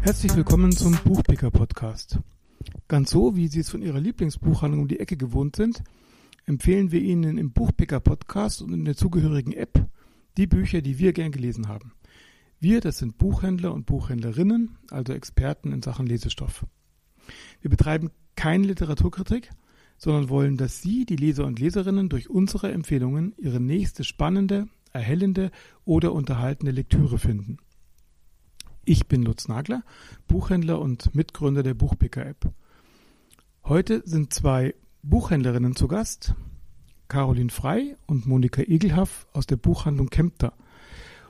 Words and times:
Herzlich 0.00 0.34
willkommen 0.34 0.72
zum 0.72 0.98
Buchpicker 1.04 1.52
Podcast. 1.52 2.18
Ganz 2.88 3.10
so, 3.10 3.36
wie 3.36 3.46
Sie 3.46 3.60
es 3.60 3.70
von 3.70 3.80
Ihrer 3.80 4.00
Lieblingsbuchhandlung 4.00 4.82
um 4.82 4.88
die 4.88 4.98
Ecke 4.98 5.16
gewohnt 5.16 5.54
sind, 5.54 5.84
empfehlen 6.46 6.90
wir 6.90 7.00
Ihnen 7.00 7.38
im 7.38 7.52
Buchpicker 7.52 8.00
Podcast 8.00 8.62
und 8.62 8.72
in 8.72 8.84
der 8.84 8.96
zugehörigen 8.96 9.52
App 9.52 9.86
die 10.36 10.48
Bücher, 10.48 10.82
die 10.82 10.98
wir 10.98 11.12
gern 11.12 11.30
gelesen 11.30 11.68
haben. 11.68 11.92
Wir, 12.58 12.80
das 12.80 12.98
sind 12.98 13.16
Buchhändler 13.18 13.72
und 13.72 13.86
Buchhändlerinnen, 13.86 14.76
also 14.90 15.12
Experten 15.12 15.70
in 15.70 15.82
Sachen 15.82 16.06
Lesestoff. 16.06 16.66
Wir 17.60 17.70
betreiben 17.70 18.10
keine 18.34 18.66
Literaturkritik, 18.66 19.50
sondern 19.98 20.28
wollen, 20.30 20.56
dass 20.56 20.82
Sie, 20.82 21.06
die 21.06 21.14
Leser 21.14 21.46
und 21.46 21.60
Leserinnen, 21.60 22.08
durch 22.08 22.28
unsere 22.28 22.72
Empfehlungen 22.72 23.34
Ihre 23.36 23.60
nächste 23.60 24.02
spannende, 24.02 24.66
erhellende 24.94 25.50
oder 25.84 26.12
unterhaltende 26.12 26.72
Lektüre 26.72 27.18
finden. 27.18 27.58
Ich 28.84 29.08
bin 29.08 29.22
Lutz 29.22 29.48
Nagler, 29.48 29.82
Buchhändler 30.28 30.80
und 30.80 31.14
Mitgründer 31.14 31.62
der 31.62 31.74
Buchpicker-App. 31.74 32.52
Heute 33.64 34.02
sind 34.04 34.32
zwei 34.32 34.74
Buchhändlerinnen 35.02 35.74
zu 35.74 35.88
Gast, 35.88 36.34
Caroline 37.08 37.50
Frei 37.50 37.96
und 38.06 38.26
Monika 38.26 38.62
Egelhaff 38.62 39.26
aus 39.32 39.46
der 39.46 39.56
Buchhandlung 39.56 40.10
Kempter. 40.10 40.52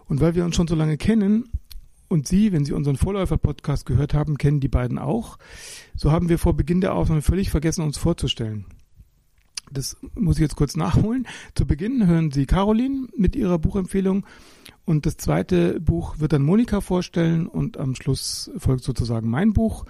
Und 0.07 0.21
weil 0.21 0.35
wir 0.35 0.45
uns 0.45 0.57
schon 0.57 0.69
so 0.69 0.75
lange 0.75 0.99
kennen 0.99 1.49
und 2.09 2.29
Sie, 2.29 2.53
wenn 2.53 2.65
Sie 2.65 2.73
unseren 2.73 2.97
Vorläufer-Podcast 2.97 3.87
gehört 3.87 4.15
haben, 4.15 4.37
kennen 4.37 4.61
die 4.61 4.69
beiden 4.69 4.99
auch, 4.99 5.39
so 5.97 6.13
haben 6.13 6.29
wir 6.29 6.39
vor 6.39 6.55
Beginn 6.55 6.81
der 6.81 6.95
Aufnahme 6.95 7.23
völlig 7.23 7.51
vergessen, 7.51 7.83
uns 7.83 7.97
vorzustellen. 7.97 8.67
Das 9.71 9.97
muss 10.15 10.37
ich 10.37 10.43
jetzt 10.43 10.57
kurz 10.57 10.77
nachholen. 10.77 11.27
Zu 11.55 11.67
Beginn 11.67 12.07
hören 12.07 12.31
Sie 12.31 12.47
Caroline 12.47 13.09
mit 13.17 13.37
ihrer 13.37 13.59
Buchempfehlung 13.59 14.27
und 14.85 15.07
das 15.07 15.17
zweite 15.17 15.81
Buch 15.81 16.19
wird 16.19 16.33
dann 16.33 16.43
Monika 16.43 16.81
vorstellen 16.81 17.47
und 17.47 17.79
am 17.79 17.95
Schluss 17.95 18.51
folgt 18.57 18.85
sozusagen 18.85 19.29
mein 19.29 19.53
Buch. 19.53 19.85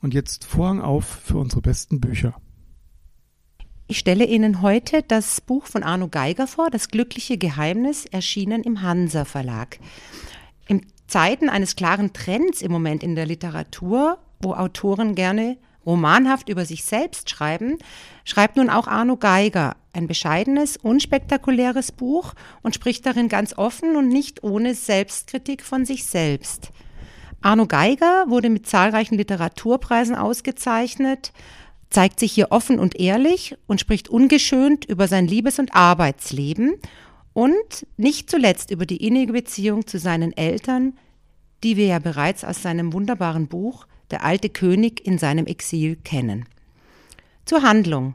Und 0.00 0.14
jetzt 0.14 0.44
Vorhang 0.44 0.80
auf 0.80 1.04
für 1.04 1.38
unsere 1.38 1.60
besten 1.60 2.00
Bücher. 2.00 2.36
Ich 3.88 3.98
stelle 3.98 4.26
Ihnen 4.26 4.62
heute 4.62 5.02
das 5.02 5.40
Buch 5.40 5.66
von 5.66 5.82
Arno 5.82 6.08
Geiger 6.08 6.46
vor, 6.46 6.70
Das 6.70 6.88
glückliche 6.88 7.38
Geheimnis, 7.38 8.04
erschienen 8.04 8.62
im 8.62 8.82
Hansa 8.82 9.24
Verlag. 9.24 9.78
In 10.66 10.86
Zeiten 11.06 11.48
eines 11.48 11.74
klaren 11.74 12.12
Trends 12.12 12.60
im 12.62 12.70
Moment 12.70 13.02
in 13.02 13.16
der 13.16 13.26
Literatur, 13.26 14.18
wo 14.40 14.52
Autoren 14.52 15.14
gerne 15.14 15.56
romanhaft 15.88 16.50
über 16.50 16.66
sich 16.66 16.84
selbst 16.84 17.30
schreiben, 17.30 17.78
schreibt 18.24 18.56
nun 18.56 18.68
auch 18.68 18.86
Arno 18.86 19.16
Geiger 19.16 19.74
ein 19.94 20.06
bescheidenes, 20.06 20.76
unspektakuläres 20.76 21.90
Buch 21.90 22.34
und 22.62 22.74
spricht 22.74 23.06
darin 23.06 23.28
ganz 23.28 23.56
offen 23.56 23.96
und 23.96 24.08
nicht 24.08 24.44
ohne 24.44 24.74
Selbstkritik 24.74 25.64
von 25.64 25.86
sich 25.86 26.04
selbst. 26.04 26.70
Arno 27.40 27.66
Geiger 27.66 28.26
wurde 28.28 28.50
mit 28.50 28.66
zahlreichen 28.66 29.16
Literaturpreisen 29.16 30.14
ausgezeichnet, 30.14 31.32
zeigt 31.88 32.20
sich 32.20 32.32
hier 32.32 32.48
offen 32.50 32.78
und 32.78 33.00
ehrlich 33.00 33.56
und 33.66 33.80
spricht 33.80 34.10
ungeschönt 34.10 34.84
über 34.84 35.08
sein 35.08 35.26
Liebes- 35.26 35.58
und 35.58 35.74
Arbeitsleben 35.74 36.74
und 37.32 37.86
nicht 37.96 38.28
zuletzt 38.30 38.70
über 38.70 38.84
die 38.84 39.06
innige 39.06 39.32
Beziehung 39.32 39.86
zu 39.86 39.98
seinen 39.98 40.36
Eltern, 40.36 40.98
die 41.64 41.76
wir 41.76 41.86
ja 41.86 41.98
bereits 41.98 42.44
aus 42.44 42.62
seinem 42.62 42.92
wunderbaren 42.92 43.48
Buch 43.48 43.86
Der 44.10 44.24
alte 44.24 44.48
König 44.48 45.06
in 45.06 45.18
seinem 45.18 45.46
Exil 45.46 45.96
kennen. 45.96 46.46
Zur 47.44 47.62
Handlung. 47.62 48.14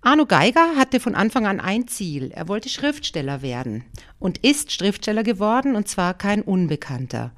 Arno 0.00 0.26
Geiger 0.26 0.76
hatte 0.76 1.00
von 1.00 1.14
Anfang 1.14 1.46
an 1.46 1.60
ein 1.60 1.88
Ziel. 1.88 2.30
Er 2.32 2.48
wollte 2.48 2.68
Schriftsteller 2.68 3.42
werden 3.42 3.84
und 4.18 4.38
ist 4.38 4.72
Schriftsteller 4.72 5.24
geworden 5.24 5.74
und 5.74 5.88
zwar 5.88 6.14
kein 6.14 6.42
Unbekannter. 6.42 7.32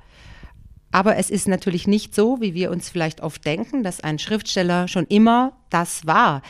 Aber 0.92 1.16
es 1.16 1.30
ist 1.30 1.48
natürlich 1.48 1.86
nicht 1.86 2.14
so, 2.14 2.40
wie 2.40 2.54
wir 2.54 2.70
uns 2.70 2.88
vielleicht 2.88 3.20
oft 3.22 3.44
denken, 3.44 3.82
dass 3.82 4.00
ein 4.00 4.18
Schriftsteller 4.18 4.88
schon 4.88 5.06
immer 5.06 5.56
das 5.70 6.06
war. 6.06 6.42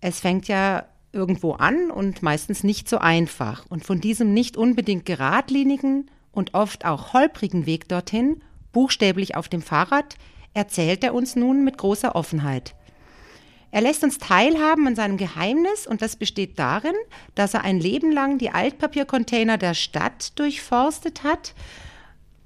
Es 0.00 0.20
fängt 0.20 0.48
ja 0.48 0.86
irgendwo 1.12 1.52
an 1.52 1.90
und 1.90 2.22
meistens 2.22 2.62
nicht 2.62 2.88
so 2.88 2.98
einfach. 2.98 3.64
Und 3.68 3.84
von 3.84 4.00
diesem 4.00 4.32
nicht 4.32 4.56
unbedingt 4.56 5.06
geradlinigen 5.06 6.10
und 6.30 6.54
oft 6.54 6.84
auch 6.84 7.12
holprigen 7.12 7.66
Weg 7.66 7.88
dorthin, 7.88 8.42
buchstäblich 8.72 9.34
auf 9.34 9.48
dem 9.48 9.62
Fahrrad, 9.62 10.16
erzählt 10.54 11.04
er 11.04 11.14
uns 11.14 11.36
nun 11.36 11.64
mit 11.64 11.78
großer 11.78 12.14
Offenheit. 12.14 12.74
Er 13.72 13.82
lässt 13.82 14.02
uns 14.02 14.18
teilhaben 14.18 14.86
an 14.88 14.96
seinem 14.96 15.16
Geheimnis 15.16 15.86
und 15.86 16.02
das 16.02 16.16
besteht 16.16 16.58
darin, 16.58 16.94
dass 17.34 17.54
er 17.54 17.62
ein 17.62 17.78
Leben 17.78 18.10
lang 18.10 18.38
die 18.38 18.50
Altpapiercontainer 18.50 19.58
der 19.58 19.74
Stadt 19.74 20.38
durchforstet 20.38 21.22
hat, 21.22 21.54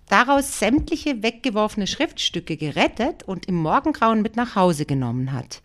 daraus 0.09 0.59
sämtliche 0.59 1.23
weggeworfene 1.23 1.87
Schriftstücke 1.87 2.59
gerettet 2.59 3.23
und 3.23 3.47
im 3.47 3.57
Morgengrauen 3.57 4.21
mit 4.21 4.37
nach 4.37 4.55
Hause 4.55 4.85
genommen 4.85 5.33
hat. 5.33 5.63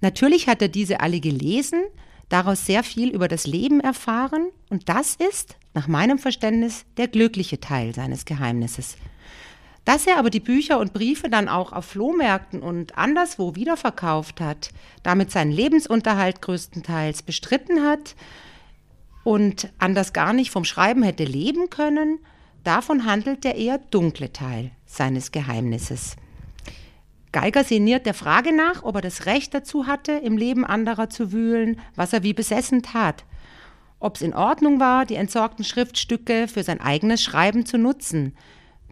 Natürlich 0.00 0.46
hat 0.46 0.62
er 0.62 0.68
diese 0.68 1.00
alle 1.00 1.18
gelesen, 1.18 1.82
daraus 2.28 2.64
sehr 2.64 2.84
viel 2.84 3.10
über 3.10 3.26
das 3.26 3.46
Leben 3.46 3.80
erfahren 3.80 4.50
und 4.70 4.88
das 4.88 5.16
ist, 5.16 5.56
nach 5.74 5.88
meinem 5.88 6.18
Verständnis, 6.18 6.84
der 6.96 7.08
glückliche 7.08 7.58
Teil 7.58 7.94
seines 7.94 8.24
Geheimnisses. 8.24 8.96
Dass 9.86 10.04
er 10.04 10.18
aber 10.18 10.30
die 10.30 10.40
Bücher 10.40 10.80
und 10.80 10.92
Briefe 10.92 11.30
dann 11.30 11.48
auch 11.48 11.72
auf 11.72 11.84
Flohmärkten 11.86 12.60
und 12.60 12.98
anderswo 12.98 13.54
wiederverkauft 13.54 14.40
hat, 14.40 14.70
damit 15.04 15.30
seinen 15.30 15.52
Lebensunterhalt 15.52 16.42
größtenteils 16.42 17.22
bestritten 17.22 17.84
hat 17.84 18.16
und 19.22 19.72
anders 19.78 20.12
gar 20.12 20.32
nicht 20.32 20.50
vom 20.50 20.64
Schreiben 20.64 21.04
hätte 21.04 21.22
leben 21.22 21.70
können, 21.70 22.18
davon 22.64 23.06
handelt 23.06 23.44
der 23.44 23.54
eher 23.54 23.78
dunkle 23.78 24.32
Teil 24.32 24.72
seines 24.86 25.30
Geheimnisses. 25.30 26.16
Geiger 27.30 27.62
sinniert 27.62 28.06
der 28.06 28.14
Frage 28.14 28.52
nach, 28.52 28.82
ob 28.82 28.96
er 28.96 29.02
das 29.02 29.26
Recht 29.26 29.54
dazu 29.54 29.86
hatte, 29.86 30.12
im 30.12 30.36
Leben 30.36 30.64
anderer 30.64 31.10
zu 31.10 31.30
wühlen, 31.30 31.78
was 31.94 32.12
er 32.12 32.24
wie 32.24 32.32
besessen 32.32 32.82
tat. 32.82 33.24
Ob 34.00 34.16
es 34.16 34.22
in 34.22 34.34
Ordnung 34.34 34.80
war, 34.80 35.06
die 35.06 35.14
entsorgten 35.14 35.64
Schriftstücke 35.64 36.48
für 36.48 36.64
sein 36.64 36.80
eigenes 36.80 37.22
Schreiben 37.22 37.64
zu 37.66 37.78
nutzen. 37.78 38.36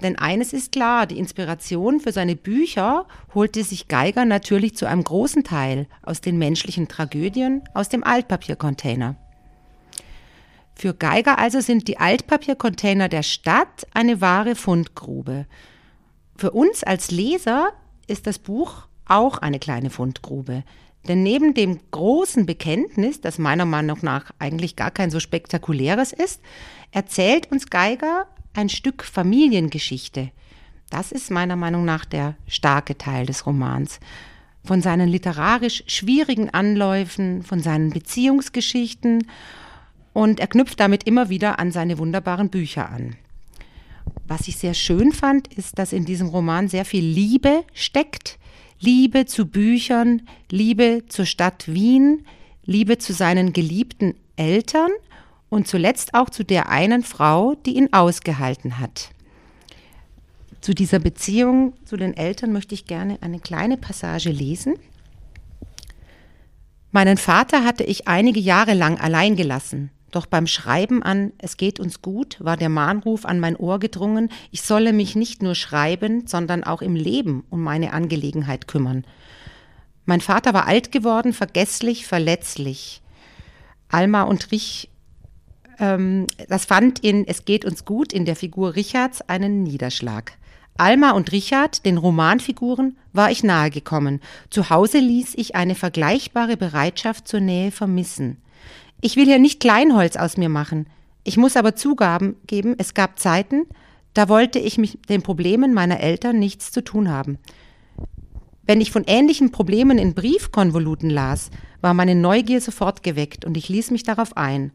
Denn 0.03 0.16
eines 0.16 0.53
ist 0.53 0.72
klar, 0.72 1.06
die 1.06 1.19
Inspiration 1.19 2.00
für 2.00 2.12
seine 2.12 2.37
Bücher 2.37 3.06
holte 3.34 3.62
sich 3.62 3.88
Geiger 3.88 4.25
natürlich 4.25 4.77
zu 4.77 4.87
einem 4.87 5.05
großen 5.05 5.44
Teil 5.44 5.87
aus 6.03 6.21
den 6.21 6.37
menschlichen 6.37 6.88
Tragödien 6.88 7.62
aus 7.75 7.88
dem 7.88 8.03
Altpapiercontainer. 8.03 9.16
Für 10.75 10.94
Geiger 10.94 11.38
also 11.38 11.60
sind 11.60 11.87
die 11.87 11.99
Altpapiercontainer 11.99 13.09
der 13.09 13.22
Stadt 13.22 13.87
eine 13.94 14.21
wahre 14.21 14.56
Fundgrube. 14.56 15.47
Für 16.37 16.50
uns 16.50 16.82
als 16.82 17.12
Leser 17.12 17.72
ist 18.09 18.26
das 18.26 18.41
Buch 18.41 18.88
auch 19.06 19.38
eine 19.38 19.61
kleine 19.61 19.91
Fundgrube. 19.91 20.65
Denn 21.06 21.22
neben 21.22 21.55
dem 21.55 21.78
großen 21.91 22.47
Bekenntnis, 22.47 23.21
das 23.21 23.38
meiner 23.38 23.66
Meinung 23.66 23.99
nach 24.03 24.32
eigentlich 24.38 24.75
gar 24.75 24.91
kein 24.91 25.11
so 25.11 25.21
spektakuläres 25.21 26.12
ist, 26.12 26.41
erzählt 26.91 27.53
uns 27.53 27.69
Geiger 27.69 28.26
ein 28.54 28.69
Stück 28.69 29.04
Familiengeschichte. 29.04 30.31
Das 30.91 31.12
ist 31.12 31.31
meiner 31.31 31.56
Meinung 31.56 31.84
nach 31.84 32.04
der 32.04 32.37
starke 32.47 32.97
Teil 32.97 33.26
des 33.26 33.47
Romans. 33.47 34.00
Von 34.65 34.81
seinen 34.81 35.09
literarisch 35.09 35.84
schwierigen 35.87 36.50
Anläufen, 36.50 37.43
von 37.43 37.60
seinen 37.60 37.91
Beziehungsgeschichten 37.91 39.26
und 40.12 40.41
er 40.41 40.47
knüpft 40.47 40.81
damit 40.81 41.04
immer 41.04 41.28
wieder 41.28 41.59
an 41.59 41.72
seine 41.72 41.98
wunderbaren 41.98 42.48
Bücher 42.48 42.88
an. 42.88 43.16
Was 44.26 44.48
ich 44.48 44.56
sehr 44.56 44.75
schön 44.75 45.12
fand, 45.12 45.48
ist, 45.48 45.78
dass 45.78 45.93
in 45.93 46.04
diesem 46.06 46.28
Roman 46.28 46.69
sehr 46.69 46.84
viel 46.84 47.04
Liebe 47.04 47.64
steckt. 47.75 48.38
Liebe 48.81 49.26
zu 49.26 49.47
Büchern, 49.47 50.22
Liebe 50.50 51.03
zur 51.09 51.26
Stadt 51.26 51.72
Wien, 51.72 52.25
Liebe 52.64 52.98
zu 52.98 53.12
seinen 53.12 53.53
geliebten 53.53 54.14
Eltern 54.37 54.91
und 55.49 55.69
zuletzt 55.69 56.15
auch 56.15 56.31
zu 56.31 56.44
der 56.44 56.69
einen 56.69 57.03
Frau, 57.03 57.55
die 57.55 57.77
ihn 57.77 57.93
ausgehalten 57.93 58.79
hat. 58.79 59.11
Zu 60.61 60.75
dieser 60.75 60.99
Beziehung 60.99 61.75
zu 61.85 61.96
den 61.96 62.17
Eltern 62.17 62.52
möchte 62.52 62.75
ich 62.75 62.87
gerne 62.87 63.19
eine 63.20 63.38
kleine 63.38 63.76
Passage 63.76 64.31
lesen. 64.31 64.79
Meinen 66.91 67.19
Vater 67.19 67.64
hatte 67.64 67.85
ich 67.85 68.08
einige 68.08 68.41
Jahre 68.41 68.73
lang 68.73 68.99
allein 68.99 69.37
gelassen. 69.37 69.91
Doch 70.11 70.26
beim 70.26 70.46
Schreiben 70.46 71.02
an 71.02 71.32
Es 71.38 71.56
geht 71.56 71.81
uns 71.81 72.00
gut 72.00 72.37
war 72.38 72.56
der 72.56 72.69
Mahnruf 72.69 73.26
an 73.26 73.40
mein 73.40 73.56
Ohr 73.56 73.81
gedrungen, 73.81 74.31
ich 74.52 74.62
solle 74.62 74.93
mich 74.93 75.17
nicht 75.17 75.43
nur 75.43 75.56
schreiben, 75.56 76.29
sondern 76.29 76.62
auch 76.62 76.82
im 76.82 76.94
Leben 76.94 77.44
um 77.50 77.61
meine 77.61 77.93
Angelegenheit 77.93 78.69
kümmern. 78.69 79.05
Mein 80.05 80.20
Vater 80.20 80.55
war 80.55 80.69
alt 80.69 80.93
geworden, 80.93 81.32
vergesslich, 81.32 82.06
verletzlich. 82.06 83.02
Alma 83.88 84.23
und 84.23 84.52
Rich, 84.52 84.88
ähm, 85.79 86.26
das 86.49 86.65
fand 86.65 86.99
in 87.00 87.26
Es 87.26 87.44
geht 87.44 87.65
uns 87.65 87.85
gut 87.85 88.12
in 88.12 88.25
der 88.25 88.37
Figur 88.37 88.76
Richards 88.76 89.23
einen 89.23 89.62
Niederschlag. 89.62 90.32
Alma 90.76 91.12
und 91.12 91.31
Richard, 91.31 91.87
den 91.87 91.99
Romanfiguren, 91.99 92.97
war 93.12 93.31
ich 93.31 93.44
nahegekommen. 93.44 94.21
Zu 94.50 94.71
Hause 94.71 94.99
ließ 94.99 95.35
ich 95.37 95.55
eine 95.55 95.76
vergleichbare 95.76 96.56
Bereitschaft 96.56 97.29
zur 97.29 97.41
Nähe 97.41 97.71
vermissen. 97.71 98.38
Ich 99.00 99.17
will 99.17 99.26
hier 99.26 99.38
nicht 99.38 99.61
Kleinholz 99.61 100.17
aus 100.17 100.37
mir 100.37 100.49
machen. 100.49 100.87
Ich 101.23 101.37
muss 101.37 101.56
aber 101.56 101.76
zugeben, 101.76 102.75
es 102.79 102.94
gab 102.94 103.19
Zeiten, 103.19 103.67
da 104.15 104.29
wollte 104.29 104.59
ich 104.59 104.79
mit 104.79 105.09
den 105.09 105.23
Problemen 105.23 105.75
meiner 105.75 106.00
Eltern 106.00 106.38
nichts 106.38 106.73
zu 106.73 106.82
tun 106.82 107.09
haben. 107.09 107.38
Wenn 108.67 108.81
ich 108.81 108.91
von 108.91 109.05
ähnlichen 109.06 109.53
Problemen 109.53 109.99
in 109.99 110.15
Briefkonvoluten 110.15 111.11
las, 111.11 111.50
war 111.82 111.94
meine 111.94 112.15
Neugier 112.15 112.61
sofort 112.61 113.03
geweckt 113.03 113.44
und 113.44 113.56
ich 113.56 113.69
ließ 113.69 113.91
mich 113.91 114.05
darauf 114.05 114.37
ein. 114.37 114.73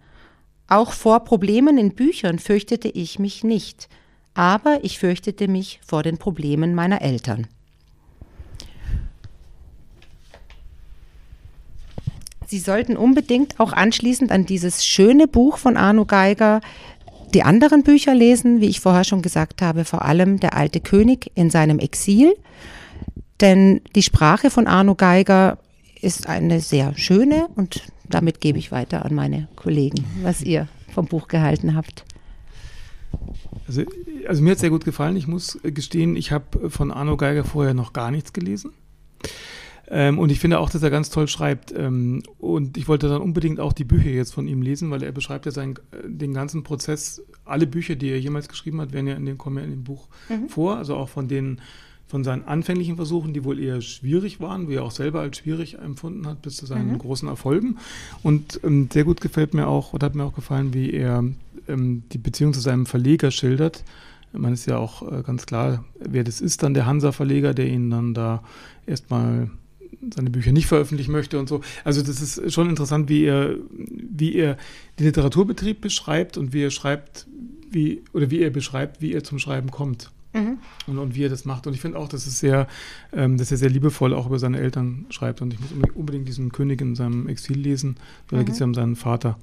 Auch 0.69 0.93
vor 0.93 1.21
Problemen 1.21 1.77
in 1.77 1.95
Büchern 1.95 2.39
fürchtete 2.39 2.87
ich 2.87 3.19
mich 3.19 3.43
nicht, 3.43 3.89
aber 4.33 4.79
ich 4.83 4.99
fürchtete 4.99 5.47
mich 5.47 5.79
vor 5.85 6.03
den 6.03 6.17
Problemen 6.17 6.75
meiner 6.75 7.01
Eltern. 7.01 7.47
Sie 12.45 12.59
sollten 12.59 12.97
unbedingt 12.97 13.59
auch 13.59 13.73
anschließend 13.73 14.31
an 14.31 14.45
dieses 14.45 14.85
schöne 14.85 15.27
Buch 15.27 15.57
von 15.57 15.75
Arno 15.75 16.05
Geiger 16.05 16.61
die 17.33 17.43
anderen 17.43 17.83
Bücher 17.83 18.15
lesen, 18.15 18.59
wie 18.59 18.69
ich 18.69 18.79
vorher 18.79 19.03
schon 19.03 19.21
gesagt 19.21 19.61
habe, 19.61 19.85
vor 19.85 20.03
allem 20.03 20.39
Der 20.39 20.55
alte 20.55 20.79
König 20.79 21.31
in 21.35 21.51
seinem 21.51 21.77
Exil 21.77 22.33
denn 23.41 23.81
die 23.95 24.03
Sprache 24.03 24.49
von 24.49 24.67
Arno 24.67 24.95
Geiger 24.95 25.57
ist 26.01 26.27
eine 26.27 26.61
sehr 26.61 26.97
schöne 26.97 27.47
und 27.55 27.83
damit 28.09 28.41
gebe 28.41 28.57
ich 28.57 28.71
weiter 28.71 29.05
an 29.05 29.13
meine 29.13 29.47
Kollegen, 29.55 30.03
was 30.23 30.41
ihr 30.41 30.67
vom 30.93 31.05
Buch 31.05 31.27
gehalten 31.27 31.75
habt. 31.75 32.05
Also, 33.67 33.83
also 34.27 34.41
mir 34.41 34.51
hat 34.51 34.55
es 34.55 34.61
sehr 34.61 34.69
gut 34.69 34.85
gefallen. 34.85 35.15
Ich 35.15 35.27
muss 35.27 35.59
gestehen, 35.63 36.15
ich 36.15 36.31
habe 36.31 36.69
von 36.69 36.91
Arno 36.91 37.17
Geiger 37.17 37.43
vorher 37.43 37.73
noch 37.73 37.93
gar 37.93 38.11
nichts 38.11 38.33
gelesen. 38.33 38.71
Ähm, 39.91 40.19
und 40.19 40.31
ich 40.31 40.39
finde 40.39 40.59
auch, 40.59 40.69
dass 40.69 40.83
er 40.83 40.89
ganz 40.89 41.09
toll 41.09 41.27
schreibt. 41.27 41.73
Ähm, 41.75 42.23
und 42.37 42.77
ich 42.77 42.87
wollte 42.87 43.09
dann 43.09 43.21
unbedingt 43.21 43.59
auch 43.59 43.73
die 43.73 43.83
Bücher 43.83 44.09
jetzt 44.09 44.33
von 44.33 44.47
ihm 44.47 44.61
lesen, 44.61 44.91
weil 44.91 45.03
er 45.03 45.11
beschreibt 45.11 45.45
ja 45.45 45.51
seinen, 45.51 45.75
den 46.05 46.33
ganzen 46.33 46.63
Prozess. 46.63 47.21
Alle 47.45 47.65
Bücher, 47.67 47.95
die 47.95 48.09
er 48.09 48.19
jemals 48.19 48.47
geschrieben 48.47 48.81
hat, 48.81 48.93
werden 48.93 49.07
ja 49.07 49.15
in 49.15 49.25
dem, 49.25 49.37
kommen 49.37 49.57
ja 49.57 49.63
in 49.63 49.71
dem 49.71 49.83
Buch 49.83 50.07
mhm. 50.29 50.49
vor. 50.49 50.77
Also 50.77 50.95
auch 50.95 51.09
von 51.09 51.27
den 51.27 51.61
von 52.09 52.23
seinen 52.23 52.43
anfänglichen 52.43 52.95
Versuchen, 52.95 53.33
die 53.33 53.43
wohl 53.43 53.59
eher 53.59 53.81
schwierig 53.81 54.41
waren, 54.41 54.67
wie 54.67 54.75
er 54.75 54.83
auch 54.83 54.91
selber 54.91 55.21
als 55.21 55.37
schwierig 55.37 55.77
empfunden 55.77 56.25
hat, 56.25 56.41
bis 56.41 56.57
zu 56.57 56.65
seinen 56.65 56.93
mhm. 56.93 56.97
großen 56.97 57.29
Erfolgen. 57.29 57.77
Und 58.23 58.59
ähm, 58.63 58.89
sehr 58.91 59.03
gut 59.03 59.21
gefällt 59.21 59.53
mir 59.53 59.67
auch, 59.67 59.93
oder 59.93 60.07
hat 60.07 60.15
mir 60.15 60.23
auch 60.23 60.33
gefallen, 60.33 60.73
wie 60.73 60.91
er 60.91 61.23
ähm, 61.67 62.01
die 62.11 62.17
Beziehung 62.17 62.53
zu 62.53 62.61
seinem 62.61 62.87
Verleger 62.87 63.29
schildert. 63.29 63.83
Man 64.33 64.53
ist 64.53 64.65
ja 64.65 64.77
auch 64.77 65.03
äh, 65.11 65.21
ganz 65.21 65.45
klar, 65.45 65.85
wer 65.99 66.23
das 66.23 66.41
ist, 66.41 66.63
dann 66.63 66.73
der 66.73 66.87
Hansa-Verleger, 66.87 67.53
der 67.53 67.67
ihn 67.67 67.91
dann 67.91 68.15
da 68.15 68.43
erstmal 68.87 69.51
seine 70.13 70.31
Bücher 70.31 70.51
nicht 70.51 70.65
veröffentlichen 70.65 71.11
möchte 71.11 71.37
und 71.37 71.47
so. 71.47 71.61
Also 71.83 72.01
das 72.01 72.21
ist 72.21 72.51
schon 72.51 72.69
interessant, 72.69 73.07
wie 73.07 73.25
er, 73.25 73.55
wie 73.77 74.33
er 74.35 74.57
den 74.97 75.05
Literaturbetrieb 75.05 75.79
beschreibt 75.79 76.37
und 76.37 76.53
wie 76.53 76.63
er 76.63 76.71
schreibt, 76.71 77.27
wie, 77.69 78.01
oder 78.13 78.31
wie 78.31 78.41
er 78.41 78.49
beschreibt, 78.49 78.99
wie 78.99 79.13
er 79.13 79.23
zum 79.23 79.37
Schreiben 79.37 79.69
kommt. 79.69 80.09
Mhm. 80.33 80.59
Und, 80.87 80.97
und, 80.99 81.15
wie 81.15 81.25
er 81.25 81.29
das 81.29 81.45
macht. 81.45 81.65
Und 81.65 81.73
ich 81.73 81.81
finde 81.81 81.97
auch, 81.97 82.07
dass 82.07 82.27
es 82.27 82.39
sehr, 82.39 82.67
ähm, 83.13 83.37
dass 83.37 83.51
er 83.51 83.57
sehr 83.57 83.69
liebevoll 83.69 84.13
auch 84.13 84.27
über 84.27 84.37
seine 84.37 84.59
Eltern 84.59 85.05
schreibt. 85.09 85.41
Und 85.41 85.53
ich 85.53 85.59
muss 85.59 85.71
unbedingt 85.95 86.27
diesen 86.27 86.51
König 86.51 86.81
in 86.81 86.95
seinem 86.95 87.27
Exil 87.27 87.57
lesen, 87.57 87.95
weil 88.29 88.37
mhm. 88.37 88.41
da 88.41 88.45
geht 88.45 88.53
es 88.53 88.59
ja 88.59 88.65
um 88.65 88.75
seinen 88.75 88.95
Vater. 88.95 89.39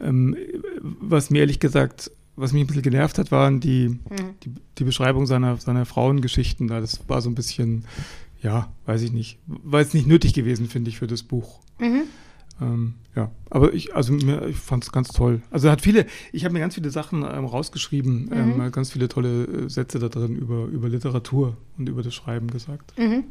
Ähm, 0.00 0.36
was 0.80 1.30
mir 1.30 1.40
ehrlich 1.40 1.60
gesagt, 1.60 2.10
was 2.36 2.52
mich 2.52 2.64
ein 2.64 2.66
bisschen 2.66 2.82
genervt 2.82 3.18
hat, 3.18 3.30
waren 3.30 3.60
die, 3.60 3.88
mhm. 3.88 3.98
die, 4.42 4.52
die, 4.78 4.84
Beschreibung 4.84 5.26
seiner, 5.26 5.58
seiner 5.58 5.84
Frauengeschichten. 5.84 6.66
Das 6.66 7.06
war 7.08 7.20
so 7.20 7.28
ein 7.28 7.34
bisschen, 7.34 7.84
ja, 8.40 8.72
weiß 8.86 9.02
ich 9.02 9.12
nicht, 9.12 9.38
war 9.46 9.80
jetzt 9.80 9.94
nicht 9.94 10.06
nötig 10.06 10.32
gewesen, 10.32 10.68
finde 10.68 10.88
ich, 10.88 10.98
für 10.98 11.06
das 11.06 11.22
Buch. 11.22 11.60
Mhm. 11.78 12.04
Ähm, 12.60 12.94
ja, 13.14 13.30
aber 13.50 13.74
ich, 13.74 13.94
also 13.94 14.12
mir, 14.12 14.46
ich 14.46 14.56
fand 14.56 14.84
es 14.84 14.92
ganz 14.92 15.08
toll. 15.08 15.42
Also 15.50 15.68
er 15.68 15.72
hat 15.72 15.80
viele, 15.80 16.06
ich 16.32 16.44
habe 16.44 16.54
mir 16.54 16.60
ganz 16.60 16.74
viele 16.74 16.90
Sachen 16.90 17.22
ähm, 17.22 17.44
rausgeschrieben, 17.44 18.26
mhm. 18.26 18.60
ähm, 18.60 18.72
ganz 18.72 18.92
viele 18.92 19.08
tolle 19.08 19.44
äh, 19.44 19.68
Sätze 19.68 19.98
da 19.98 20.08
drin 20.08 20.36
über, 20.36 20.66
über 20.66 20.88
Literatur 20.88 21.56
und 21.78 21.88
über 21.88 22.02
das 22.02 22.14
Schreiben 22.14 22.48
gesagt. 22.48 22.96
Mhm. 22.98 23.24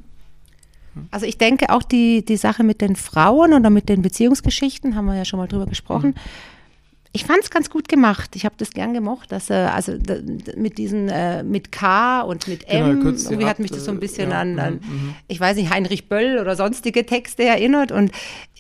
Also 1.10 1.26
ich 1.26 1.38
denke 1.38 1.70
auch 1.70 1.84
die, 1.84 2.26
die 2.26 2.36
Sache 2.36 2.64
mit 2.64 2.82
den 2.82 2.98
Frauen 2.98 3.54
oder 3.54 3.70
mit 3.70 3.88
den 3.88 4.02
Beziehungsgeschichten, 4.02 4.96
haben 4.96 5.06
wir 5.06 5.16
ja 5.16 5.24
schon 5.24 5.40
mal 5.40 5.48
drüber 5.48 5.66
gesprochen, 5.66 6.10
mhm 6.10 6.61
ich 7.14 7.26
fand 7.26 7.44
es 7.44 7.50
ganz 7.50 7.70
gut 7.70 7.90
gemacht. 7.90 8.36
Ich 8.36 8.46
habe 8.46 8.56
das 8.58 8.72
gern 8.72 8.94
gemocht, 8.94 9.34
dass 9.34 9.50
er, 9.50 9.74
also 9.74 9.98
da, 9.98 10.16
mit 10.56 10.78
diesen, 10.78 11.10
äh, 11.10 11.44
mit 11.44 11.72
K 11.72 12.22
und 12.22 12.48
mit 12.48 12.70
M, 12.70 13.00
genau, 13.00 13.10
irgendwie 13.10 13.46
hat 13.46 13.60
mich 13.60 13.70
das 13.70 13.84
so 13.84 13.92
ein 13.92 14.00
bisschen 14.00 14.30
ja, 14.30 14.40
an, 14.40 14.58
an 14.60 14.74
mhm. 14.76 15.16
ich 15.28 15.38
weiß 15.38 15.58
nicht, 15.58 15.74
Heinrich 15.74 16.08
Böll 16.08 16.40
oder 16.40 16.56
sonstige 16.56 17.06
Texte 17.06 17.44
erinnert. 17.44 17.92
Und 17.92 18.12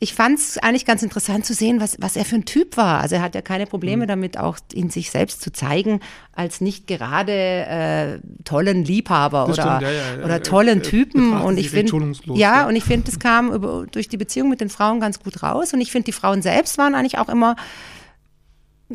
ich 0.01 0.13
fand 0.13 0.37
es 0.37 0.57
eigentlich 0.57 0.85
ganz 0.85 1.01
interessant 1.01 1.45
zu 1.45 1.53
sehen, 1.53 1.79
was, 1.79 1.95
was 2.01 2.17
er 2.17 2.25
für 2.25 2.35
ein 2.35 2.43
Typ 2.43 2.75
war. 2.75 2.99
Also 2.99 3.15
er 3.15 3.21
hat 3.21 3.35
ja 3.35 3.41
keine 3.41 3.67
Probleme 3.67 4.03
mhm. 4.03 4.09
damit, 4.09 4.37
auch 4.37 4.57
in 4.73 4.89
sich 4.89 5.11
selbst 5.11 5.41
zu 5.41 5.53
zeigen, 5.53 6.01
als 6.33 6.59
nicht 6.59 6.87
gerade 6.87 7.31
äh, 7.31 8.19
tollen 8.43 8.83
Liebhaber 8.83 9.45
das 9.47 9.59
oder, 9.59 9.77
stimmt, 9.77 9.81
ja, 9.83 10.17
ja, 10.17 10.25
oder 10.25 10.43
tollen 10.43 10.83
Typen. 10.83 11.39
Und 11.39 11.57
ich 11.57 11.69
finde, 11.69 12.13
ja, 12.33 12.67
und 12.67 12.75
ich 12.75 12.83
finde, 12.83 13.05
das 13.05 13.17
kam 13.17 13.53
über, 13.53 13.85
durch 13.89 14.09
die 14.09 14.17
Beziehung 14.17 14.49
mit 14.49 14.59
den 14.59 14.69
Frauen 14.69 14.99
ganz 14.99 15.21
gut 15.21 15.41
raus. 15.41 15.73
Und 15.73 15.79
ich 15.79 15.91
finde, 15.91 16.07
die 16.07 16.11
Frauen 16.11 16.41
selbst 16.41 16.77
waren 16.77 16.95
eigentlich 16.95 17.17
auch 17.17 17.29
immer 17.29 17.55